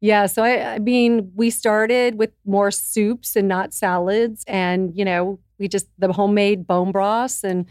[0.00, 0.26] yeah.
[0.26, 4.44] So, I, I mean, we started with more soups and not salads.
[4.48, 7.66] And, you know, we just, the homemade bone broths and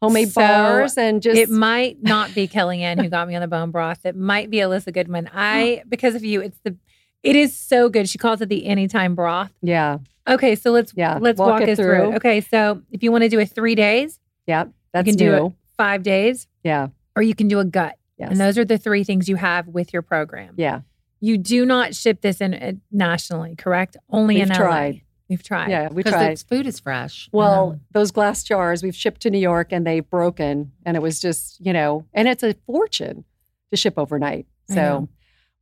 [0.00, 3.48] homemade So, bars and just, it might not be Kellyanne who got me on the
[3.48, 4.04] bone broth.
[4.06, 5.28] It might be Elissa Goodman.
[5.34, 6.76] I, because of you, it's the,
[7.24, 8.08] it is so good.
[8.08, 9.52] She calls it the anytime broth.
[9.62, 9.98] yeah.
[10.28, 11.84] Okay, so let's Yeah, let's walk walk, it through.
[11.84, 12.14] through.
[12.16, 14.66] Okay, so if you want to do a three days, Yeah.
[14.92, 15.38] That's you can new.
[15.38, 16.88] do it five days, Yeah.
[17.16, 17.96] or you can do a gut.
[18.18, 18.30] Yes.
[18.30, 20.54] And those are the three things you have with your program.
[20.56, 20.82] yeah.
[21.24, 23.96] You do not ship this in uh, nationally, correct?
[24.10, 24.54] Only We've in LA.
[24.56, 25.02] tried.
[25.28, 25.70] We've tried.
[25.70, 25.88] Yeah.
[25.88, 26.30] We Because tried.
[26.32, 27.28] its food is fresh.
[27.32, 30.72] Well, those glass jars we've shipped to New York and they've broken.
[30.84, 33.24] And it was just, you know, and it's a fortune
[33.70, 34.46] to ship overnight.
[34.68, 35.08] I So know.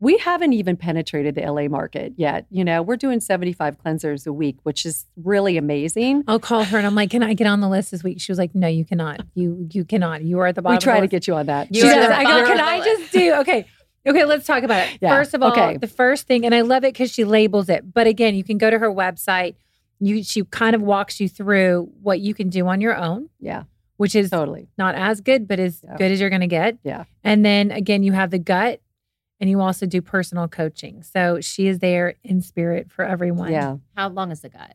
[0.03, 2.46] We haven't even penetrated the LA market yet.
[2.51, 6.24] You know, we're doing 75 cleansers a week, which is really amazing.
[6.26, 8.32] I'll call her and I'm like, "Can I get on the list this week?" She
[8.32, 9.20] was like, "No, you cannot.
[9.34, 10.22] You you cannot.
[10.22, 11.74] You are at the bottom." We of try the to list." get you on that.
[11.74, 12.09] You She are does.
[12.09, 13.66] the I go, "Can I just do okay?"
[14.07, 14.96] Okay, let's talk about it.
[15.03, 15.76] Yeah, First of all, okay.
[15.76, 17.92] the first thing, and I love it because she labels it.
[17.92, 19.57] But again, you can go to her website.
[19.98, 23.64] You she kind of walks you through what you can do on your own, Yeah,
[23.98, 24.68] which is totally.
[24.78, 25.98] not as good, but as Yeah.
[25.98, 26.78] good as you're going to get.
[26.82, 27.05] Yeah.
[27.22, 28.80] And then again, you have the gut,
[29.41, 31.03] and you also do personal coaching.
[31.03, 33.51] So she is there in spirit for everyone.
[33.53, 33.76] Yeah.
[33.97, 34.74] How long is the gut?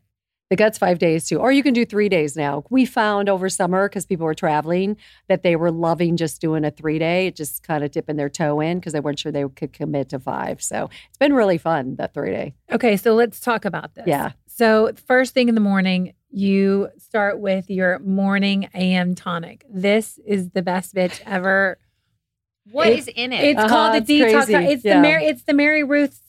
[0.51, 2.63] The gut's five days too, or you can do three days now.
[2.69, 4.95] We found over summer because people were traveling
[5.27, 8.59] that they were loving just doing a three day, just kind of dipping their toe
[8.59, 10.61] in because they weren't sure they could commit to five.
[10.61, 12.53] So it's been really fun that three day.
[12.71, 14.05] Okay, so let's talk about this.
[14.05, 14.33] Yeah.
[14.45, 19.65] So first thing in the morning, you start with your morning AM tonic.
[19.67, 21.79] This is the best bitch ever.
[22.71, 23.43] What It- is in it?
[23.43, 24.45] It's Uh-huh, called the detox.
[24.45, 24.53] crazy.
[24.71, 24.95] It's Yeah.
[24.95, 25.25] the Mary.
[25.25, 26.21] It's the Mary Ruth's.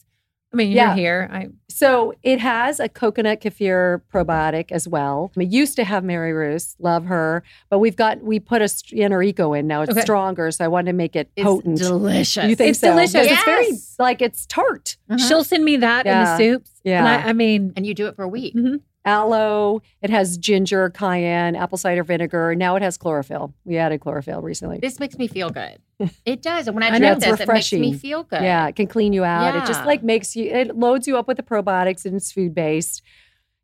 [0.53, 0.89] I mean, Yeah.
[0.89, 1.29] you're here.
[1.33, 5.31] I So it has a coconut kefir probiotic as well.
[5.37, 8.99] We used to have Mary Ruth, love her, but we've got we put a st-
[9.03, 9.83] Enrico in now.
[9.83, 10.01] It's Okay.
[10.01, 11.79] stronger, so I wanted to make it It's potent.
[11.79, 12.45] delicious.
[12.49, 12.89] You think It's so?
[12.93, 13.13] delicious.
[13.13, 13.69] Because It's very
[13.99, 14.97] like it's tart.
[15.11, 15.29] Mhm.
[15.29, 16.71] she'll send me that in the soups.
[16.85, 17.01] Yeah.
[17.01, 18.55] And I, I mean, and you do it for a week.
[18.55, 18.81] mhm.
[19.07, 19.81] Aloe.
[20.03, 22.55] It has ginger, cayenne, apple cider vinegar.
[22.55, 23.55] Now it has chlorophyll.
[23.65, 24.79] We added chlorophyll recently.
[24.79, 25.79] This makes me feel good.
[26.27, 26.67] It does.
[26.67, 28.43] And when I, I drink this, it makes me feel good.
[28.43, 29.57] Yeah, it can clean you out.
[29.57, 32.55] It just like makes you, it loads you up with the probiotics and it's food
[32.55, 33.01] based.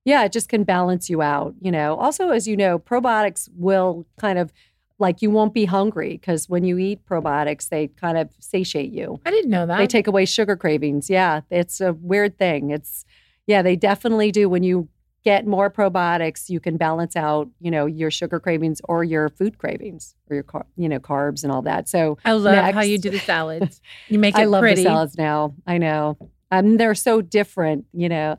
[0.04, 1.54] Yeah, it just can balance you out.
[1.60, 4.52] You know, also, as you know, probiotics will kind of
[4.98, 9.20] like you won't be hungry because when you eat probiotics, they kind of satiate you.
[9.26, 9.78] I didn't know that.
[9.78, 11.10] They take away sugar cravings.
[11.10, 12.70] Yeah, it's a weird thing.
[12.70, 13.04] It's,
[13.46, 14.48] yeah, they definitely do.
[14.48, 14.88] When you
[15.24, 19.56] get more probiotics, you can balance out, you know, your sugar cravings or your food
[19.58, 21.88] cravings or your, car- you know, carbs and all that.
[21.88, 23.80] So I love how you do the salads.
[24.08, 24.82] You make it I love pretty.
[24.82, 25.54] the salads now.
[25.66, 26.16] I know.
[26.50, 28.36] Um, they're so different, you know.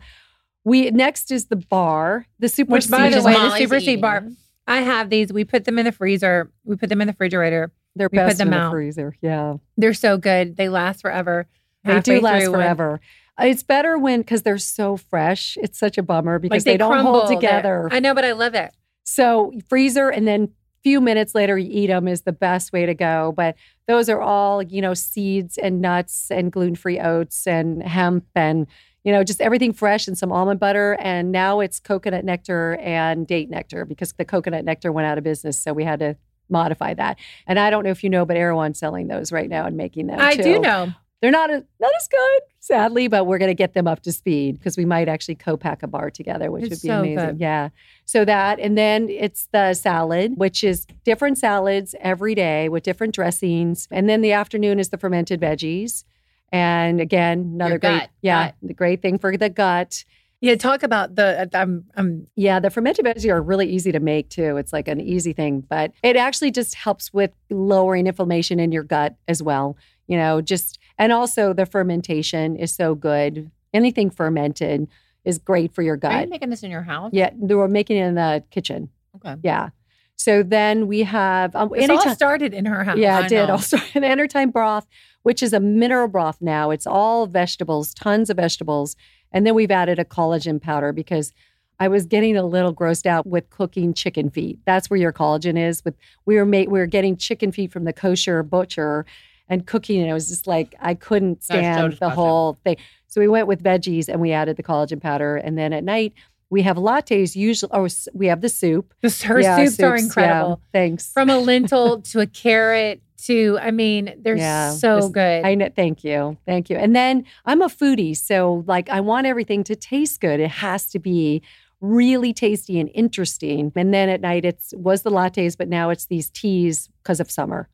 [0.66, 4.26] We next is the bar, the super Which, by the way, the super seed bar.
[4.68, 5.34] I have these.
[5.34, 6.52] We put them in the freezer.
[6.64, 7.72] We put them in the refrigerator.
[7.96, 8.72] they're we put best them in the out.
[8.72, 9.16] freezer.
[9.22, 10.56] Yeah, They're so good.
[10.56, 11.48] They last forever.
[11.84, 12.94] they do last when- forever.
[12.94, 12.98] Uh,
[13.40, 15.58] It's better when because they're so fresh.
[15.62, 17.90] It's such a bummer because Like they, don't hold together.
[17.92, 18.72] I know, but I love it.
[19.06, 20.50] So freezer and then
[20.84, 23.34] few minutes later you eat them is the best way to go.
[23.36, 23.56] But
[23.88, 28.68] those are all, you know, seeds and nuts and gluten-free oats and hemp and
[29.04, 30.98] you know, just everything fresh and some almond butter.
[31.02, 35.24] And now it's coconut nectar and date nectar because the coconut nectar went out of
[35.24, 35.62] business.
[35.62, 36.16] So we had to
[36.50, 37.20] modify that.
[37.46, 40.08] And I don't know if you know, but Erewhon's selling those right now and making
[40.08, 40.20] them.
[40.20, 40.94] I do know.
[41.24, 44.12] They're not as, not as good, sadly, but we're going to get them up to
[44.12, 47.26] speed because we might actually co-pack a bar together, which It's would be so amazing.
[47.30, 47.40] good.
[47.40, 47.70] Yeah.
[48.04, 53.16] So that, and then it's the salad, which is different salads every day with different
[53.16, 53.88] dressings.
[53.90, 56.04] And then the afternoon is the fermented veggies.
[56.52, 58.56] And again, another great, gut, yeah, gut.
[58.62, 60.04] the great thing for the gut.
[60.42, 61.44] Yeah, talk about the.
[61.44, 61.86] Uh, I'm.
[61.96, 62.28] I'm.
[62.36, 64.58] Yeah, the fermented veggies are really easy to make too.
[64.58, 68.84] It's like an easy thing, but it actually just helps with lowering inflammation in your
[68.84, 69.78] gut as well.
[70.08, 73.52] You know, just and also the fermentation is so good.
[73.74, 74.88] Anything fermented
[75.26, 76.12] is great for your gut.
[76.14, 77.12] Are you making this in your house?
[77.14, 78.90] Yeah, they were making it in the kitchen.
[79.16, 79.36] Okay.
[79.44, 79.70] Yeah.
[80.16, 82.98] So then we have um, It's all started in her house.
[82.98, 83.48] Yeah, I it did.
[83.48, 83.54] know.
[83.54, 84.88] Also, an anytime broth,
[85.24, 86.70] which is a mineral broth now.
[86.72, 88.96] It's all vegetables, tons of vegetables.
[89.32, 91.34] And then we've added a collagen powder because
[91.80, 94.60] I was getting a little grossed out with cooking chicken feet.
[94.66, 95.84] That's where your collagen is.
[95.84, 99.06] With we were made, we were getting chicken feet from the kosher butcher
[99.54, 102.78] and cooking, and it was just like I couldn't stand the whole thing.
[103.08, 105.38] So we went with veggies and we added the collagen powder.
[105.38, 106.14] And then at night
[106.50, 107.36] we have lattes.
[107.36, 108.94] Usually, oh, or we have the soup.
[109.02, 110.04] The, her Yeah, soups, are yeah.
[110.04, 110.62] incredible.
[110.74, 111.12] Thanks.
[111.14, 113.60] From a lentil to a carrot to.
[113.62, 115.46] I mean, they're Yeah, so good.
[115.46, 115.70] I know.
[115.76, 116.38] Thank you.
[116.48, 116.78] Thank you.
[116.78, 118.18] And then I'm a foodie.
[118.18, 120.40] So, like, I want everything to taste good.
[120.40, 121.44] It has to be
[121.82, 123.72] really tasty and interesting.
[123.76, 127.30] And then at night, it's was the lattes, but now it's these teas because of
[127.30, 127.70] summer.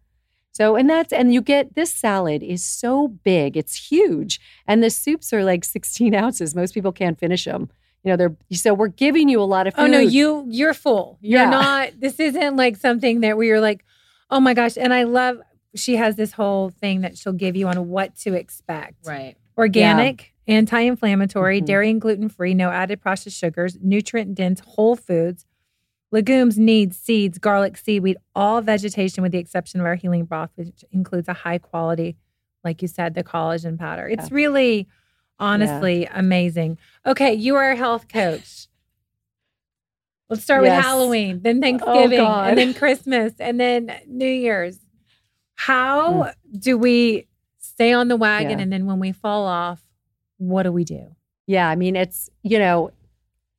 [0.60, 4.42] So, and that's, and you get this salad is so big, it's huge.
[4.68, 6.54] And the soups are like 16 ounces.
[6.54, 7.70] Most people can't finish them.
[8.04, 9.84] You know, they're, so we're giving you a lot of food.
[9.84, 11.18] Oh no, you you're full.
[11.22, 11.50] You're Yeah.
[11.50, 11.90] not.
[12.00, 13.86] This isn't like something that we are like,
[14.30, 14.78] oh my gosh.
[14.78, 15.38] And I love.
[15.76, 19.06] She has this whole thing that she'll give you on what to expect.
[19.06, 19.36] Right.
[19.58, 21.66] Organic, anti-inflammatory, Mhm.
[21.66, 25.46] dairy and gluten-free, no added processed sugars, nutrient-dense whole foods,
[26.12, 30.84] legumes, needs, seeds, garlic, seaweed, all vegetation with the exception of our healing broth, which
[30.92, 32.16] includes a high quality,
[32.64, 34.08] like you said, the collagen powder.
[34.08, 34.88] It's really,
[35.40, 36.78] honestly, amazing.
[37.06, 38.68] Okay, you are a health coach.
[40.30, 42.50] Let's start with Halloween, then oh, Thanksgiving, God.
[42.50, 44.78] and then Christmas, and then New Year's.
[45.56, 46.34] How mm.
[46.60, 48.60] do we stay on the wagon?
[48.60, 48.64] Yeah.
[48.64, 49.82] And then when we fall off,
[50.38, 51.16] what do we do?
[51.48, 52.92] Yeah, I mean, it's, you know,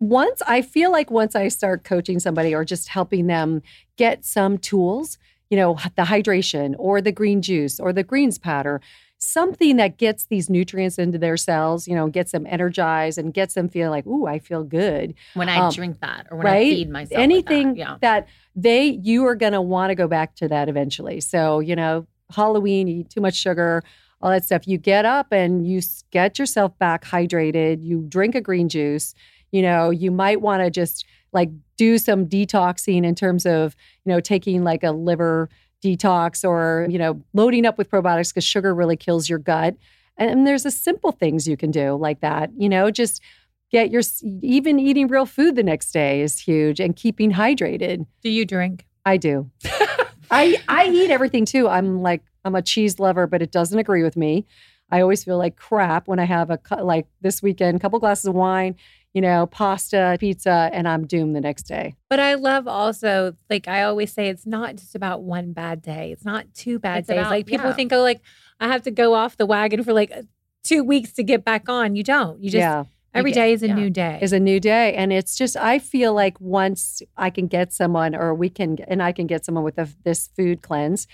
[0.00, 3.62] once I feel like once I start coaching somebody or just helping them
[3.96, 5.18] get some tools,
[5.50, 8.80] you know, the hydration or the green juice or the greens powder,
[9.18, 13.52] something that gets these nutrients into their cells, you know, gets them energized and gets
[13.52, 15.12] them feeling like, ooh, I feel good.
[15.34, 16.66] When I Um, drink that or when right?
[16.66, 17.18] I feed myself.
[17.18, 17.76] like Anything that.
[17.76, 17.96] Yeah.
[18.00, 21.20] that they, you are going to want to go back to that eventually.
[21.20, 23.82] So, you know, Halloween, you eat too much sugar,
[24.22, 24.66] all that stuff.
[24.66, 27.82] You get up and you get yourself back hydrated.
[27.84, 29.14] You drink a green juice.
[29.52, 34.12] You know, you might want to just like do some detoxing in terms of, you
[34.12, 35.48] know, taking like a liver
[35.82, 39.76] detox or, you know, loading up with probiotics because sugar really kills your gut.
[40.16, 43.22] And, and there's a simple things you can do like that, you know, just
[43.70, 44.02] get your,
[44.42, 48.06] even eating real food the next day is huge and keeping hydrated.
[48.22, 48.86] Do you drink?
[49.04, 49.50] I do.
[50.30, 51.68] I I eat everything too.
[51.68, 54.46] I'm like I'm a cheese lover, but it doesn't agree with me.
[54.90, 58.26] I always feel like crap when I have a like this weekend, a couple glasses
[58.26, 58.76] of wine,
[59.12, 61.96] you know, pasta, pizza, and I'm doomed the next day.
[62.08, 66.12] But I love also, like I always say, it's not just about one bad day.
[66.12, 67.18] It's not two bad It's days.
[67.18, 67.74] about- like people yeah.
[67.74, 68.20] think, oh, like
[68.60, 70.12] I have to go off the wagon for like
[70.62, 71.96] two weeks to get back on.
[71.96, 72.38] You don't.
[72.42, 73.74] You just yeah, Every day is a yeah.
[73.74, 74.18] new day.
[74.22, 78.14] is a new day and it's just i feel like once i can get someone
[78.14, 81.08] or we can and i can get someone with a, this food cleanse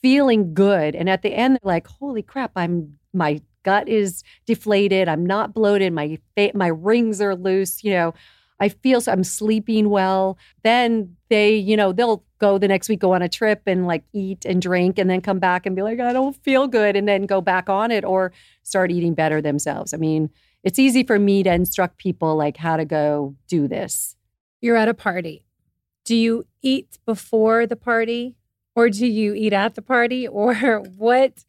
[0.00, 5.08] feeling good and at the end they're like holy crap i'm my gut is deflated
[5.08, 8.14] i'm not bloated my fa- my rings are loose you know
[8.60, 13.00] i feel so i'm sleeping well then they you know they'll go the next week
[13.00, 15.82] go on a trip and like eat and drink and then come back and be
[15.82, 18.32] like i don't feel good and then go back on it or
[18.62, 20.30] start eating better themselves i mean
[20.62, 24.16] it's easy for me to instruct people like how to go do this.
[24.60, 25.46] You're at a party.
[26.04, 28.36] Do you eat before the party
[28.76, 31.44] or do you eat at the party or what?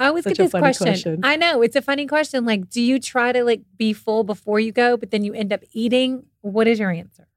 [0.00, 0.86] I always Such get this question.
[0.86, 1.20] question.
[1.22, 2.44] I know it's a funny question.
[2.44, 5.52] Like, do you try to like be full before you go, but then you end
[5.52, 6.24] up eating?
[6.40, 7.28] What is your answer?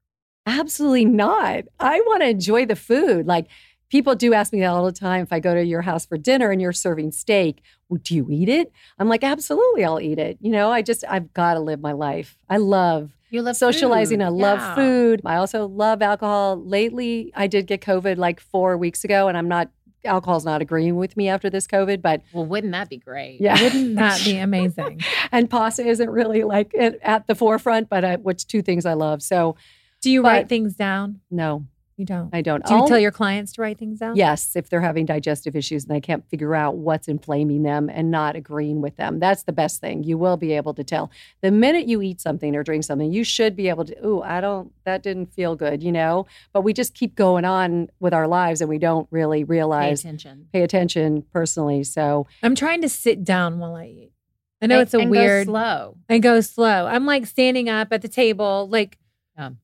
[0.46, 1.64] Absolutely not.
[1.80, 3.26] I want to enjoy the food.
[3.26, 3.46] Like
[3.90, 5.22] people do ask me that all the time.
[5.22, 8.26] If I go to your house for dinner and you're serving steak, well, do you
[8.30, 8.72] eat it?
[8.98, 10.38] I'm like, absolutely, I'll eat it.
[10.40, 12.36] You know, I just I've got to live my life.
[12.48, 14.18] I love You love socializing.
[14.20, 14.24] food.
[14.24, 14.74] I love Yeah.
[14.74, 15.20] food.
[15.24, 16.62] I also love alcohol.
[16.64, 19.70] Lately, I did get COVID like four weeks ago, and I'm not
[20.04, 23.40] alcohol's not agreeing with me after this COVID, but Well, wouldn't that be great?
[23.40, 23.60] yeah.
[23.62, 25.00] Wouldn't that be amazing?
[25.32, 28.94] and pasta isn't really like at, at the forefront, but I, which two things I
[28.94, 29.22] love.
[29.22, 29.56] So
[30.02, 31.20] Do you But- write things down?
[31.30, 31.64] no,
[31.96, 32.28] You don't.
[32.32, 32.64] I don't.
[32.66, 34.16] Do you I'll- tell your clients to write things down?
[34.16, 38.10] Yes, if they're having digestive issues and they can't figure out what's inflaming them and
[38.10, 39.20] not agreeing with them.
[39.20, 40.02] That's the best thing.
[40.02, 41.10] You will be able to tell.
[41.40, 44.40] The minute you eat something or drink something, you should be able to, ooh, I
[44.40, 46.26] don't, that didn't feel good, you know?
[46.52, 50.02] But we just keep going on with our lives and we don't really realize.
[50.02, 50.48] Pay attention.
[50.52, 51.84] pay attention personally.
[51.84, 54.12] So, I'm trying to sit down while I eat.
[54.60, 55.96] I know And- it's a and go weird slow.
[56.08, 56.86] and go slow.
[56.86, 58.98] I'm like standing up at the table, like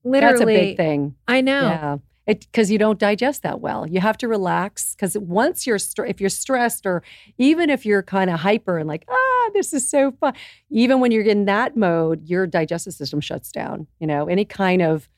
[0.05, 0.19] literally.
[0.21, 1.15] that's a big thing.
[1.27, 1.61] I know.
[1.63, 1.97] Yeah.
[2.39, 3.87] Because you don't digest that well.
[3.87, 7.03] You have to relax because once you're str- if you're stressed or
[7.37, 10.33] even if you're kind of hyper and like ah this is so fun,
[10.69, 13.87] even when you're in that mode, your digestive system shuts down.
[13.99, 15.09] You know any kind of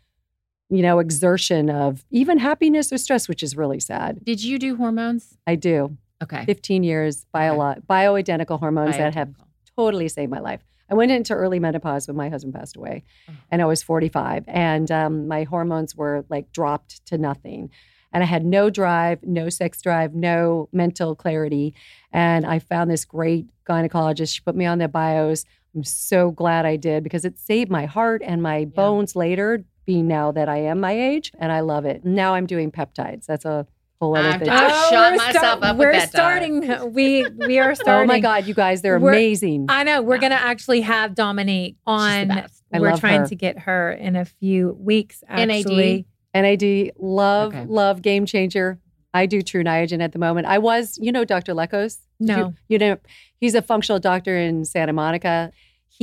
[0.69, 4.23] you know exertion of even happiness or stress, which is really sad.
[4.23, 5.37] Did you do hormones?
[5.45, 5.97] I do.
[6.21, 6.45] Okay.
[6.45, 7.57] 15 years bio
[7.89, 9.33] bioidentical hormones that have
[9.75, 10.61] totally saved my life.
[10.89, 13.33] I went into early menopause when my husband passed away, Oh.
[13.51, 17.69] and I was 45, and um, my hormones were like dropped to nothing.
[18.11, 21.73] And I had no drive, no sex drive, no mental clarity.
[22.11, 24.35] And I found this great gynecologist.
[24.35, 25.45] She put me on the bios.
[25.75, 30.07] I'm so glad I did because it saved my heart and my bones later, being
[30.07, 31.31] now that I am my age.
[31.39, 32.05] And I love it.
[32.05, 33.25] Now I'm doing peptides.
[33.25, 33.65] That's a
[34.03, 34.49] whole other I'm thing.
[34.49, 36.93] I shot we're myself up with We're that starting.
[36.93, 38.03] We we are starting.
[38.09, 39.67] Oh my God, you guys, they're We're- amazing.
[39.69, 40.21] I know we're Yeah.
[40.21, 42.27] gonna actually have Dominique on.
[42.27, 42.63] best.
[42.73, 43.27] I we're love trying her.
[43.27, 45.23] to get her in a few weeks.
[45.29, 45.49] NAD?
[45.51, 47.65] Actually, NAD, love, Okay.
[47.67, 48.79] love, game changer.
[49.13, 50.47] I do Tru Niagen at the moment.
[50.47, 51.53] I was, you know, Dr.
[51.53, 51.99] Lekos.
[52.19, 52.37] No.
[52.37, 52.97] you, you know,
[53.37, 55.51] he's a functional doctor in Santa Monica.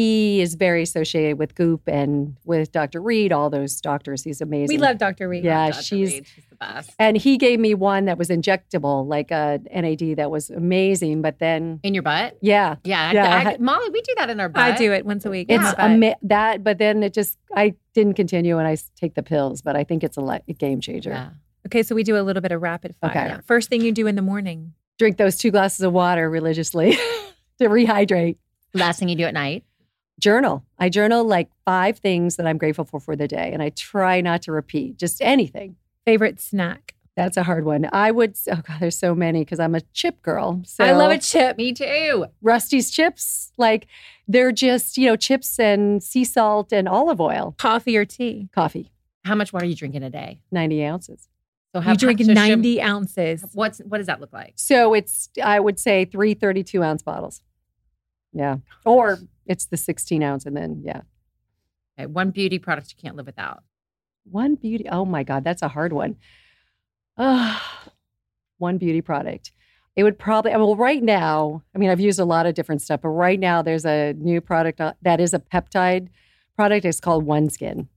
[0.01, 3.03] He is very associated with Goop and with Dr.
[3.03, 4.23] Reed, all those doctors.
[4.25, 4.75] He's amazing.
[4.75, 5.29] we love Dr.
[5.29, 5.45] Reed.
[5.45, 5.83] Yeah, Dr.
[5.83, 6.91] she's Reed, she's the best.
[6.99, 11.21] and he gave me one that was injectable, like a NAD that was amazing.
[11.21, 12.39] But then, In your butt?
[12.41, 13.13] yeah, Yeah.
[13.13, 14.63] Yeah, I, I I- Molly, we do that in our butt.
[14.63, 15.47] I do it once a week.
[15.51, 16.65] it's Yeah, ama- that.
[16.65, 19.61] But then it just, I didn't continue, and I take the pills.
[19.61, 21.11] But I think it's a, li- a game changer.
[21.11, 21.31] Yeah.
[21.67, 23.11] okay, so we do a little bit of rapid fire.
[23.11, 23.37] Okay.
[23.45, 24.73] First thing you do in the morning.
[24.99, 26.93] Drink those two glasses of water religiously
[27.59, 28.37] to rehydrate.
[28.73, 29.65] Last thing you do at night?
[30.21, 30.65] Journal.
[30.79, 34.21] I journal like five things that I'm grateful for for the day, and I try
[34.21, 35.77] not to repeat just anything.
[36.05, 36.95] Favorite snack.
[37.17, 37.89] That's a hard one.
[37.93, 38.37] I would.
[38.51, 40.63] Oh God, there's so many because I'm a chip girl.
[40.65, 41.57] So I love a chip.
[41.59, 42.27] Me too.
[42.41, 43.87] Rusty's chips, like
[44.29, 47.55] they're just you know chips and sea salt and olive oil.
[47.59, 48.49] Coffee or tea.
[48.55, 48.91] Coffee,
[49.25, 50.41] How much water are you drinking a day?
[50.53, 51.29] 90 ounces.
[51.75, 53.45] So how You drink so should- 90 ounces.
[53.53, 54.55] What's what does that look like?
[54.57, 57.43] So it's I would say three 32 ounce bottles.
[58.33, 61.03] Yeah, or it's the 16 ounce, and then yeah,
[62.01, 63.63] Okay, one beauty product you can't live without.
[64.25, 64.89] One beauty.
[64.91, 66.17] Oh my God, that's a hard one.
[67.19, 67.91] Ah,
[68.59, 69.53] one beauty product.
[69.97, 73.01] It would probably, well, right now, I mean, I've used a lot of different stuff,
[73.03, 76.09] but right now there's a new product uh, that is a peptide
[76.57, 76.87] product.
[76.87, 77.89] It's called OneSkin.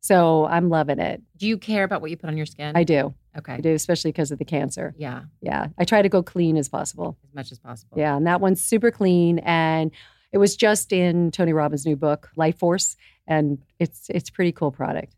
[0.00, 1.22] So I'm loving it.
[1.36, 2.76] Do you care about what you put on your skin?
[2.76, 3.14] I do.
[3.36, 3.54] Okay.
[3.54, 4.94] I do, especially because of the cancer.
[4.96, 5.68] Yeah, Yeah.
[5.78, 7.16] I try to go clean as possible.
[7.28, 7.98] as much as possible.
[7.98, 8.16] Yeah.
[8.16, 9.38] And that one's super clean.
[9.40, 9.90] And
[10.32, 12.96] it was just in Tony Robbins' new book, Life Force.
[13.26, 15.14] And it's it's a pretty cool product.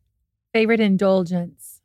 [0.53, 1.81] Favorite indulgence.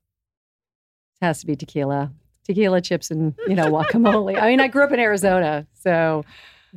[1.21, 2.11] It has to be tequila.
[2.43, 4.39] Tequila chips and, you know, guacamole.
[4.41, 5.67] I mean, I grew up in Arizona.
[5.73, 6.23] So,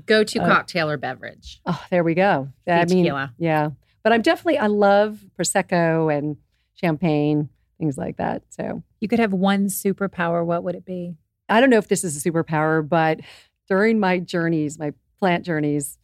[0.07, 1.61] Go to Uh, cocktail or beverage.
[1.67, 2.49] oh, there we go.
[2.67, 3.33] I See mean, tequila.
[3.39, 3.71] yeah.
[4.03, 6.37] But I'm definitely, I love Prosecco and
[6.75, 7.49] champagne,
[7.79, 8.43] things like that.
[8.51, 10.47] So, You could have one superpower.
[10.47, 11.19] What would it be?
[11.51, 13.21] I don't know if this is a superpower, but
[13.69, 15.99] during my journeys, my plant journeys,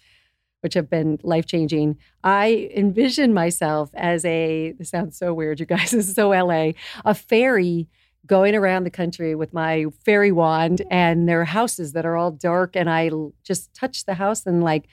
[0.60, 1.96] which have been life changing.
[2.22, 6.72] I envision myself as a, this sounds so weird, you guys, this is so LA,
[7.02, 7.88] a fairy
[8.26, 12.30] going around the country with my fairy wand and there are houses that are all
[12.30, 13.10] dark and I
[13.42, 14.88] just touch the house and like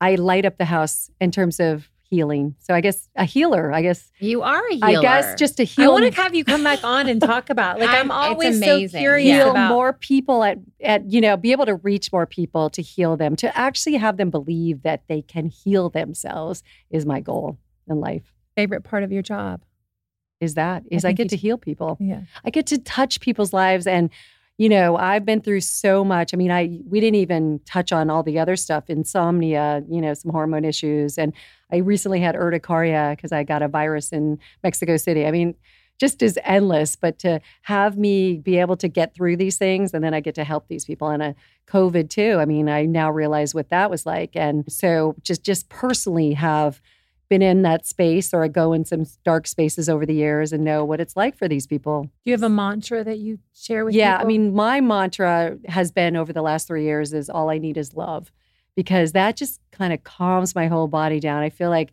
[0.00, 2.56] I light up the house in terms of healing.
[2.58, 4.10] So I guess a healer, I guess.
[4.18, 4.98] You are a I healer.
[4.98, 5.88] I guess just a healer.
[5.98, 7.78] I want to have you come back on and talk about.
[7.78, 8.60] Like I'm I- it's always
[8.92, 9.36] so curious Yeah.
[9.44, 12.82] heal about more people at at you know be able to reach more people to
[12.82, 17.56] heal them to actually have them believe that they can heal themselves is my goal
[17.88, 19.62] in life favorite part of your job.
[20.40, 22.22] is that is I, think get you to heal people Yeah.
[22.44, 24.10] I get to touch people's lives and
[24.60, 26.34] you know I've been through so much.
[26.34, 30.12] I mean I we didn't even touch on all the other stuff insomnia you know
[30.12, 31.16] some hormone issues.
[31.16, 31.32] And
[31.72, 35.24] I recently had urticaria because I got a virus in Mexico City.
[35.24, 35.54] I mean
[35.98, 40.04] just is endless but to have me be able to get through these things and
[40.04, 41.34] then I get to help these people and a
[41.66, 44.36] covid too I mean I now realize what that was like.
[44.36, 46.82] And so just just personally have
[47.30, 50.64] been in that space or I go in some dark spaces over the years and
[50.64, 52.02] know what it's like for these people.
[52.02, 55.90] Do you have a mantra that you share with Yeah, I mean, my mantra has
[55.92, 58.30] been over the last three years is all I need is love
[58.74, 61.42] because that just kind of calms my whole body down.
[61.42, 61.92] I feel like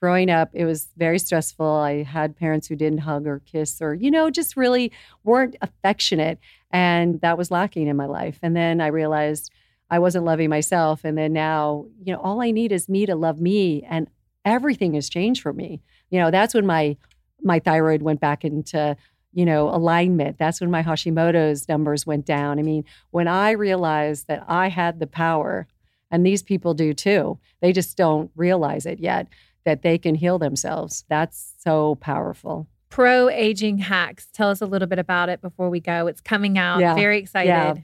[0.00, 1.66] growing up, it was very stressful.
[1.66, 4.90] I had parents who didn't hug or kiss or, you know, just really
[5.22, 6.38] weren't affectionate.
[6.70, 8.38] And that was lacking in my life.
[8.42, 9.50] And then I realized
[9.90, 11.04] I wasn't loving myself.
[11.04, 13.82] And then now, you know, all I need is me to love me.
[13.88, 14.08] And
[14.48, 15.80] everything has changed for me.
[16.10, 16.96] You know, that's when my
[17.42, 18.96] my thyroid went back into
[19.32, 24.26] you know alignment that's when my hashimoto's numbers went down i mean when i realized
[24.26, 25.68] that i had the power
[26.10, 29.28] and these people do too they just don't realize it yet
[29.64, 34.28] that they can heal themselves that's so powerful pro aging hacks.
[34.32, 36.06] Tell us a little bit about it before we go.
[36.06, 36.80] It's coming out.
[36.80, 36.94] Yeah.
[36.94, 37.48] Very excited.
[37.48, 37.74] Yeah.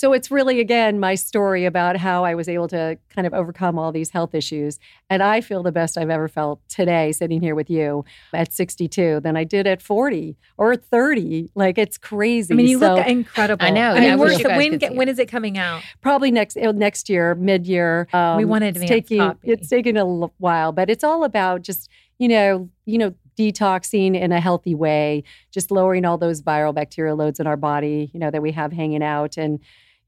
[0.00, 3.78] So it's really, again, my story about how I was able to kind of overcome
[3.78, 4.78] all these health issues.
[5.10, 9.20] And I feel the best I've ever felt today sitting here with you at 62
[9.20, 11.50] than I did at 40 or 30.
[11.54, 12.54] Like it's crazy.
[12.54, 13.62] I mean, you So look incredible.
[13.66, 13.90] I know.
[13.90, 15.12] I Yeah, mean, I we're, wish you guys when could see when it.
[15.12, 15.82] is it coming out?
[16.00, 18.08] probably next uh, next year, mid year.
[18.14, 19.38] Um, We want an it's advance taking, copy.
[19.52, 24.18] It's taking a l- while, but it's all about just you know, you know, detoxing
[24.18, 28.20] in a healthy way, just lowering all those viral bacterial loads in our body, you
[28.20, 29.60] know, that we have hanging out, and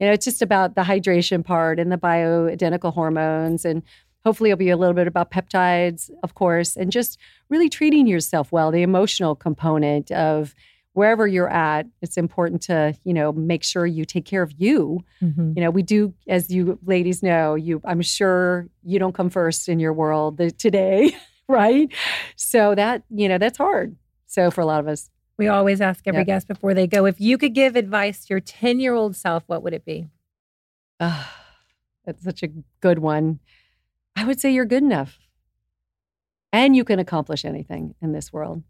[0.02, 3.82] you know, it's just about the hydration part and the bioidentical hormones and.
[4.24, 8.52] Hopefully, it'll be a little bit about peptides, of course, and just really treating yourself
[8.52, 10.54] well, the emotional component of
[10.92, 11.86] wherever you're at.
[12.02, 15.56] It's important to, you know, make sure you take care of you Mhm.
[15.56, 19.68] you know we do as you ladies know you i'm sure you don't come first
[19.68, 21.16] in your world today
[21.48, 21.92] right
[22.36, 23.96] so that you know that's hard
[24.28, 26.26] so for a lot of us We always ask every Yep.
[26.26, 29.42] guest before they go if you could give advice to your 10 year old self,
[29.46, 30.08] what would it be?
[31.00, 31.34] ah,
[32.04, 32.48] that's such a
[32.80, 33.40] good one
[34.14, 35.18] i would say you're good enough
[36.52, 38.62] and you can accomplish anything in this world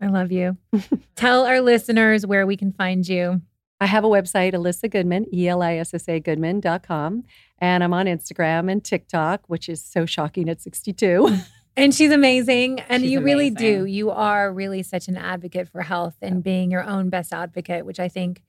[0.00, 0.56] I love you.
[1.14, 3.40] Tell our listeners where we can find you.
[3.80, 7.22] I have a website, Elissa Goodman, E L I S S A Goodman.com.
[7.58, 11.28] And I'm on Instagram and TikTok, which is so shocking at 62.
[11.76, 12.80] And she's amazing.
[12.88, 13.84] And She's you really do.
[13.86, 17.98] You are really such an advocate for health and being your own best advocate, which
[17.98, 18.42] I think,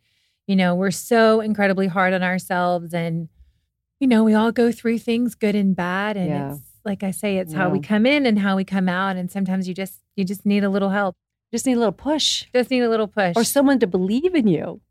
[0.45, 2.93] you know, we're so incredibly hard on ourselves.
[2.93, 3.30] And,
[3.99, 6.17] you know, we all go through things good and bad.
[6.17, 6.51] And Yeah.
[6.55, 9.15] it's like I say, it's how we come in and how we come out.
[9.15, 11.15] And sometimes you just, you just need a little help,
[11.53, 12.45] Just need a little push.
[12.53, 13.38] just need a little push.
[13.38, 14.82] or someone to believe in you,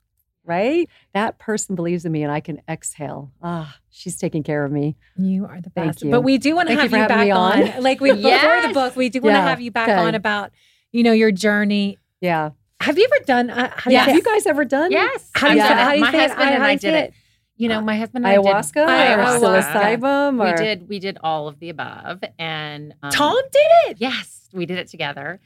[0.45, 0.89] right?
[1.15, 3.33] That person believes in me and I can exhale.
[3.43, 4.97] Ah, she's taking care of me.
[5.17, 6.01] You are the best.
[6.01, 6.11] Thank you.
[6.11, 7.83] But we do want to Thank you have you, back me on.
[7.83, 9.49] Like we before the book, we do want to Yeah.
[9.49, 9.99] have you back Okay.
[9.99, 10.51] on about,
[10.91, 11.99] you know, your journey.
[12.21, 12.51] Yeah.
[12.81, 13.51] Have you ever done?
[13.51, 14.91] Uh, do you Have you guys ever done?
[14.91, 15.31] Yes.
[15.35, 16.29] How do you say- how do you my say it?
[16.31, 17.05] husband I- and I did it.
[17.11, 17.15] it?
[17.57, 19.63] You know, my husband and I Ayahuasca did or Ayahuasca.
[20.01, 20.45] psilocybin?
[20.45, 23.99] We did we did all of the above and um, Tom did it.
[24.01, 25.39] Yes, we did it together.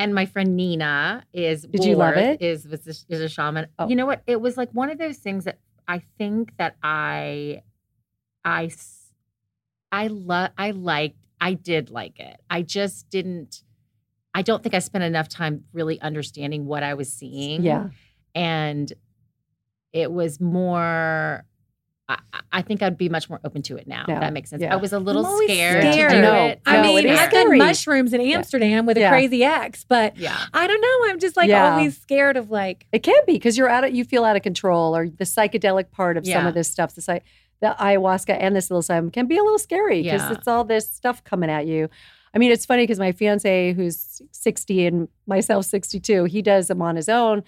[0.00, 2.40] And my friend Nina is Did you love it?
[2.40, 3.66] Is was this, is a shaman.
[3.78, 3.86] Oh.
[3.86, 4.22] You know what?
[4.26, 7.60] It was like one of those things that I think that I,
[8.42, 8.70] I,
[9.92, 12.40] I love I liked I did like it.
[12.48, 13.62] I just didn't
[14.34, 17.62] I don't think I spent enough time really understanding what I was seeing.
[17.62, 17.88] Yeah.
[18.34, 18.90] And
[19.92, 21.44] it was more
[22.10, 24.04] I, I think I'd be much more open to it now.
[24.08, 24.14] Yeah.
[24.14, 24.62] If that makes sense.
[24.62, 24.72] Yeah.
[24.72, 26.10] I was a little I'm scared, scared.
[26.10, 26.60] to do I it.
[26.66, 29.10] I No, mean, it is I've done mushrooms in Amsterdam with a Yeah.
[29.10, 30.36] crazy ex, but Yeah.
[30.52, 31.10] I don't know.
[31.10, 31.72] I'm just like Yeah.
[31.76, 32.86] always scared of like.
[32.92, 35.90] It can be because you're out of, you feel out of control or the psychedelic
[35.92, 37.20] part of some of this stuff, the, psy-
[37.60, 40.32] the ayahuasca and the psilocybin can be a little scary because Yeah.
[40.32, 41.88] it's all this stuff coming at you.
[42.34, 46.80] I mean, it's funny because my fiance, who's 60 and myself 62, he does them
[46.82, 47.42] on his own.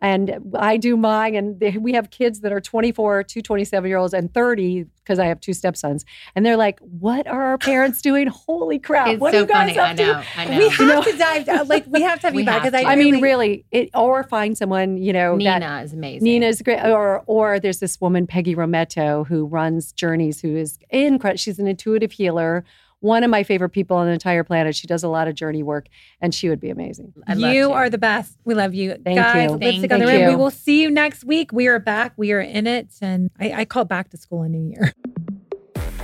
[0.00, 3.96] And I do mine, and they, we have kids that are 24, two 27 year
[3.96, 6.04] olds, and 30 because I have two stepsons.
[6.34, 8.26] And they're like, What are our parents doing?
[8.26, 9.08] Holy crap.
[9.08, 9.78] It's what so are you guys funny.
[9.78, 10.12] up I know.
[10.22, 10.26] to?
[10.36, 10.58] I know.
[10.58, 11.68] We have You know- to dive down.
[11.68, 12.74] Like we have to have you back because.
[12.74, 16.24] I, I mean, really, it, or find someone, you know, that Nina is amazing.
[16.24, 16.84] Nina's great.
[16.84, 21.38] Or or there's this woman, Peggy Rometto, who runs Journeys, who is incredible.
[21.38, 22.64] She's an intuitive healer.
[23.04, 24.74] One of my favorite people on the entire planet.
[24.74, 25.88] She does a lot of journey work,
[26.22, 27.12] and she would be amazing.
[27.26, 28.38] I'd love you are the best.
[28.46, 29.50] We love you, Thank guys.
[29.50, 29.56] you.
[29.58, 30.20] Lipstick Thank on the you.
[30.20, 30.28] rim.
[30.30, 31.52] We will see you next week.
[31.52, 32.14] We are back.
[32.16, 34.94] We are in it, and I, I call back to school a new year.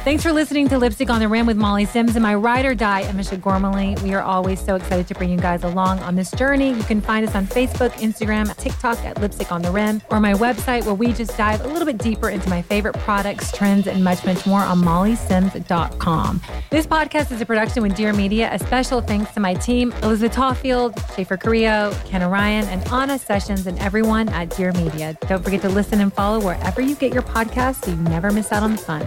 [0.03, 2.75] Thanks for listening to Lipstick on the Rim with Molly Sims and my ride or
[2.75, 3.97] die, Amisha Gormley.
[4.03, 6.73] We are always so excited to bring you guys along on this journey.
[6.73, 10.33] You can find us on Facebook, Instagram, TikTok at Lipstick on the Rim, or my
[10.33, 14.03] website where we just dive a little bit deeper into my favorite products, trends, and
[14.03, 16.41] much, much more on mollysims.com.
[16.71, 18.49] This podcast is a production with Dear Media.
[18.55, 23.67] A special thanks to my team, Elizabeth Tawfield, Schaefer Carrillo, Ken Ryan, and Anna Sessions,
[23.67, 25.15] and everyone at Dear Media.
[25.29, 28.51] Don't forget to listen and follow wherever you get your podcasts so you never miss
[28.51, 29.07] out on the fun.